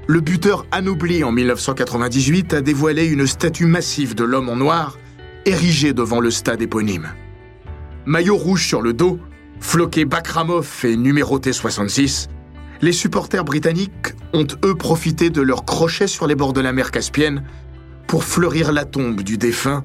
le 0.05 0.19
buteur 0.19 0.67
anobli 0.71 1.23
en 1.23 1.31
1998 1.31 2.53
a 2.53 2.61
dévoilé 2.61 3.07
une 3.07 3.25
statue 3.25 3.65
massive 3.65 4.13
de 4.13 4.23
l'homme 4.23 4.47
en 4.47 4.57
noir 4.57 4.99
érigée 5.45 5.93
devant 5.93 6.19
le 6.19 6.29
stade 6.29 6.61
éponyme. 6.61 7.07
Maillot 8.05 8.38
rouge 8.38 8.67
sur 8.67 8.83
le 8.83 8.93
dos, 8.93 9.19
floqué 9.59 10.05
Bakramov 10.05 10.81
et 10.83 10.95
numéroté 10.95 11.51
66, 11.51 12.27
les 12.81 12.91
supporters 12.91 13.43
britanniques 13.43 14.13
ont 14.33 14.45
eux 14.63 14.75
profité 14.75 15.31
de 15.31 15.41
leur 15.41 15.65
crochet 15.65 16.05
sur 16.05 16.27
les 16.27 16.35
bords 16.35 16.53
de 16.53 16.61
la 16.61 16.73
mer 16.73 16.91
Caspienne 16.91 17.43
pour 18.08 18.24
fleurir 18.24 18.72
la 18.72 18.86
tombe 18.86 19.22
du 19.22 19.38
défunt 19.38 19.84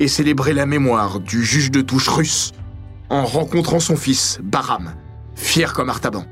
et 0.00 0.08
célébrer 0.08 0.52
la 0.54 0.66
mémoire 0.66 1.20
du 1.20 1.44
juge 1.44 1.70
de 1.70 1.80
touche 1.82 2.08
russe 2.08 2.52
en 3.10 3.24
rencontrant 3.24 3.80
son 3.80 3.96
fils, 3.96 4.38
Baram, 4.42 4.94
fier 5.34 5.72
comme 5.72 5.90
Artaban. 5.90 6.24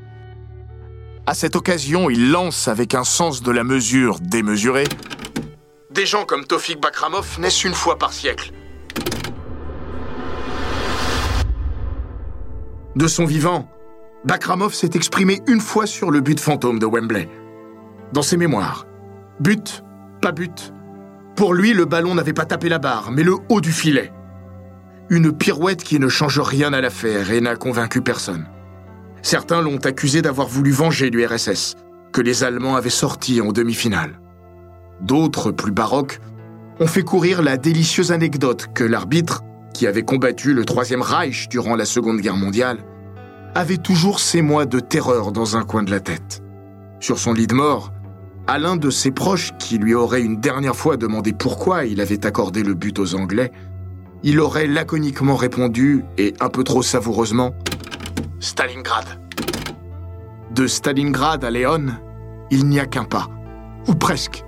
À 1.26 1.34
cette 1.34 1.56
occasion, 1.56 2.08
il 2.08 2.30
lance 2.30 2.68
avec 2.68 2.94
un 2.94 3.04
sens 3.04 3.42
de 3.42 3.50
la 3.50 3.62
mesure 3.62 4.18
démesuré 4.20 4.84
Des 5.90 6.06
gens 6.06 6.24
comme 6.24 6.46
Tofik 6.46 6.80
Bakramov 6.80 7.38
naissent 7.38 7.64
une 7.64 7.74
fois 7.74 7.98
par 7.98 8.12
siècle. 8.12 8.52
De 12.96 13.06
son 13.06 13.26
vivant, 13.26 13.68
Bakramov 14.24 14.72
s'est 14.72 14.90
exprimé 14.94 15.42
une 15.46 15.60
fois 15.60 15.86
sur 15.86 16.10
le 16.10 16.20
but 16.20 16.40
fantôme 16.40 16.78
de 16.78 16.86
Wembley. 16.86 17.28
Dans 18.12 18.22
ses 18.22 18.38
mémoires, 18.38 18.86
but, 19.38 19.84
pas 20.22 20.32
but, 20.32 20.72
pour 21.38 21.54
lui, 21.54 21.72
le 21.72 21.84
ballon 21.84 22.16
n'avait 22.16 22.32
pas 22.32 22.46
tapé 22.46 22.68
la 22.68 22.80
barre, 22.80 23.12
mais 23.12 23.22
le 23.22 23.36
haut 23.48 23.60
du 23.60 23.70
filet. 23.70 24.10
Une 25.08 25.30
pirouette 25.30 25.84
qui 25.84 26.00
ne 26.00 26.08
change 26.08 26.40
rien 26.40 26.72
à 26.72 26.80
l'affaire 26.80 27.30
et 27.30 27.40
n'a 27.40 27.54
convaincu 27.54 28.00
personne. 28.00 28.48
Certains 29.22 29.62
l'ont 29.62 29.78
accusé 29.78 30.20
d'avoir 30.20 30.48
voulu 30.48 30.72
venger 30.72 31.10
l'URSS, 31.10 31.76
que 32.12 32.20
les 32.22 32.42
Allemands 32.42 32.74
avaient 32.74 32.90
sorti 32.90 33.40
en 33.40 33.52
demi-finale. 33.52 34.18
D'autres, 35.00 35.52
plus 35.52 35.70
baroques, 35.70 36.18
ont 36.80 36.88
fait 36.88 37.04
courir 37.04 37.40
la 37.40 37.56
délicieuse 37.56 38.10
anecdote 38.10 38.66
que 38.74 38.82
l'arbitre, 38.82 39.44
qui 39.72 39.86
avait 39.86 40.02
combattu 40.02 40.54
le 40.54 40.64
Troisième 40.64 41.02
Reich 41.02 41.48
durant 41.48 41.76
la 41.76 41.84
Seconde 41.84 42.18
Guerre 42.18 42.36
mondiale, 42.36 42.78
avait 43.54 43.76
toujours 43.76 44.18
ses 44.18 44.42
mois 44.42 44.66
de 44.66 44.80
terreur 44.80 45.30
dans 45.30 45.56
un 45.56 45.62
coin 45.62 45.84
de 45.84 45.92
la 45.92 46.00
tête. 46.00 46.42
Sur 46.98 47.20
son 47.20 47.32
lit 47.32 47.46
de 47.46 47.54
mort, 47.54 47.92
à 48.48 48.58
l'un 48.58 48.76
de 48.76 48.88
ses 48.88 49.10
proches 49.10 49.52
qui 49.58 49.76
lui 49.76 49.94
aurait 49.94 50.22
une 50.22 50.40
dernière 50.40 50.74
fois 50.74 50.96
demandé 50.96 51.34
pourquoi 51.34 51.84
il 51.84 52.00
avait 52.00 52.24
accordé 52.24 52.62
le 52.62 52.72
but 52.72 52.98
aux 52.98 53.14
Anglais, 53.14 53.52
il 54.22 54.40
aurait 54.40 54.66
laconiquement 54.66 55.36
répondu, 55.36 56.02
et 56.16 56.32
un 56.40 56.48
peu 56.48 56.64
trop 56.64 56.82
savoureusement, 56.82 57.54
Stalingrad. 58.40 59.04
De 60.54 60.66
Stalingrad 60.66 61.44
à 61.44 61.50
Léon, 61.50 61.88
il 62.50 62.66
n'y 62.66 62.80
a 62.80 62.86
qu'un 62.86 63.04
pas. 63.04 63.28
Ou 63.86 63.94
presque. 63.94 64.44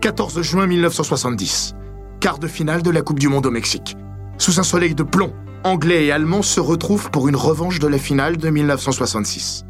14 0.00 0.42
juin 0.42 0.66
1970, 0.66 1.74
quart 2.20 2.38
de 2.38 2.48
finale 2.48 2.82
de 2.82 2.90
la 2.90 3.02
Coupe 3.02 3.20
du 3.20 3.28
Monde 3.28 3.46
au 3.46 3.50
Mexique. 3.52 3.96
Sous 4.36 4.58
un 4.58 4.64
soleil 4.64 4.96
de 4.96 5.04
plomb, 5.04 5.32
Anglais 5.62 6.06
et 6.06 6.12
Allemands 6.12 6.42
se 6.42 6.60
retrouvent 6.60 7.10
pour 7.12 7.28
une 7.28 7.36
revanche 7.36 7.78
de 7.78 7.86
la 7.86 7.98
finale 7.98 8.36
de 8.36 8.50
1966. 8.50 9.64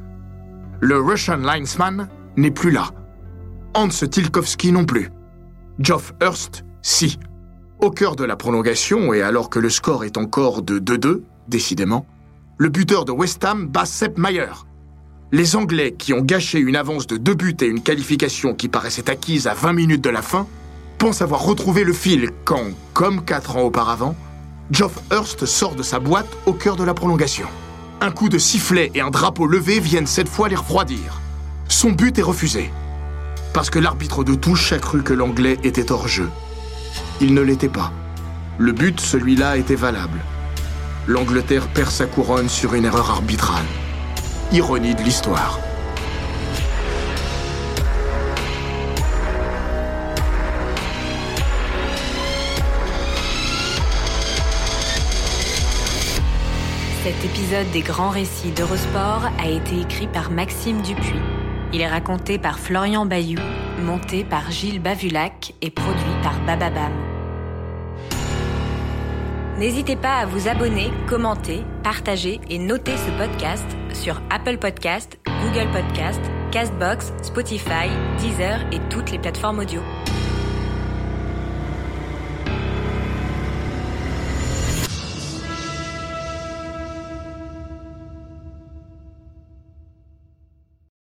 Le 0.81 0.99
Russian 0.99 1.37
Linesman 1.37 2.09
n'est 2.37 2.51
plus 2.51 2.71
là. 2.71 2.91
Hans 3.75 3.89
Tilkowski 3.89 4.73
non 4.73 4.85
plus. 4.85 5.11
Geoff 5.79 6.13
Hurst, 6.21 6.65
si. 6.83 7.19
Au 7.81 7.91
cœur 7.91 8.17
de 8.17 8.25
la 8.25 8.37
prolongation, 8.37 9.13
et 9.13 9.23
alors 9.23 9.51
que 9.51 9.59
le 9.59 9.71
score 9.71 10.05
est 10.05 10.17
encore 10.17 10.63
de 10.63 10.79
2-2, 10.79 11.23
décidément, 11.49 12.07
le 12.57 12.69
buteur 12.69 13.05
de 13.05 13.13
West 13.13 13.45
Ham 13.45 13.67
bat 13.67 13.85
Sepp 13.85 14.19
Mayer. 14.19 14.53
Les 15.31 15.55
Anglais, 15.55 15.95
qui 15.97 16.13
ont 16.13 16.23
gâché 16.23 16.59
une 16.59 16.75
avance 16.75 17.07
de 17.07 17.17
deux 17.17 17.35
buts 17.35 17.57
et 17.61 17.67
une 17.67 17.83
qualification 17.83 18.55
qui 18.55 18.69
paraissait 18.69 19.11
acquise 19.11 19.47
à 19.47 19.55
20 19.55 19.75
minutes 19.75 20.03
de 20.03 20.11
la 20.11 20.23
fin, 20.23 20.47
pensent 20.99 21.23
avoir 21.23 21.45
retrouvé 21.45 21.85
le 21.85 21.93
fil 21.93 22.31
quand, 22.45 22.65
comme 22.95 23.25
quatre 23.25 23.57
ans 23.57 23.63
auparavant, 23.63 24.17
Geoff 24.71 24.99
Hurst 25.13 25.47
sort 25.47 25.77
de 25.77 25.83
sa 25.83 26.01
boîte 26.01 26.29
au 26.47 26.53
cœur 26.53 26.77
de 26.77 26.85
la 26.85 26.95
prolongation. 26.95 27.47
Un 28.01 28.11
coup 28.11 28.29
de 28.29 28.39
sifflet 28.39 28.91
et 28.95 29.01
un 29.01 29.11
drapeau 29.11 29.47
levé 29.47 29.81
viennent 29.81 30.07
cette 30.07 30.29
fois 30.29 30.49
les 30.49 30.57
refroidir. 30.57 31.21
Son 31.69 31.93
but 31.93 32.19
est 32.19 32.23
refusé 32.23 32.71
parce 33.53 33.71
que 33.71 33.79
l'arbitre 33.79 34.25
de 34.25 34.35
touche 34.35 34.73
a 34.73 34.79
cru 34.79 35.03
que 35.03 35.13
l'anglais 35.13 35.59
était 35.65 35.91
hors 35.93 36.09
jeu. 36.09 36.29
Il 37.21 37.35
ne 37.35 37.41
l'était 37.41 37.69
pas. 37.69 37.93
Le 38.59 38.73
but, 38.73 39.01
celui-là, 39.01 39.57
était 39.57 39.75
valable. 39.75 40.21
L'Angleterre 41.07 41.69
perd 41.69 41.91
sa 41.91 42.07
couronne 42.07 42.49
sur 42.49 42.75
une 42.75 42.85
erreur 42.85 43.11
arbitrale. 43.11 43.65
Ironie 44.53 44.95
de 44.95 45.03
l'histoire. 45.03 45.59
Cet 57.03 57.25
épisode 57.25 57.71
des 57.73 57.81
grands 57.81 58.11
récits 58.11 58.51
d'Eurosport 58.51 59.31
a 59.43 59.49
été 59.49 59.81
écrit 59.81 60.09
par 60.09 60.31
Maxime 60.31 60.83
Dupuis. 60.83 61.38
Il 61.73 61.81
est 61.83 61.89
raconté 61.89 62.39
par 62.39 62.59
Florian 62.59 63.05
Bayou, 63.05 63.39
monté 63.85 64.25
par 64.25 64.51
Gilles 64.51 64.81
Bavulac 64.81 65.55
et 65.61 65.71
produit 65.71 66.03
par 66.23 66.41
Bababam. 66.47 66.93
N'hésitez 69.59 69.97
pas 69.97 70.19
à 70.19 70.27
vous 70.27 70.49
abonner, 70.49 70.91
commenter, 71.09 71.65
partager 71.83 72.41
et 72.49 72.59
noter 72.59 72.97
ce 72.97 73.11
podcast 73.19 73.67
sur 73.93 74.23
Apple 74.31 74.57
Podcast, 74.57 75.19
Google 75.43 75.71
Podcast, 75.73 76.21
Castbox, 76.53 77.13
Spotify, 77.23 77.91
Deezer 78.19 78.61
et 78.73 78.79
toutes 78.89 79.11
les 79.11 79.19
plateformes 79.19 79.59
audio. 79.59 79.83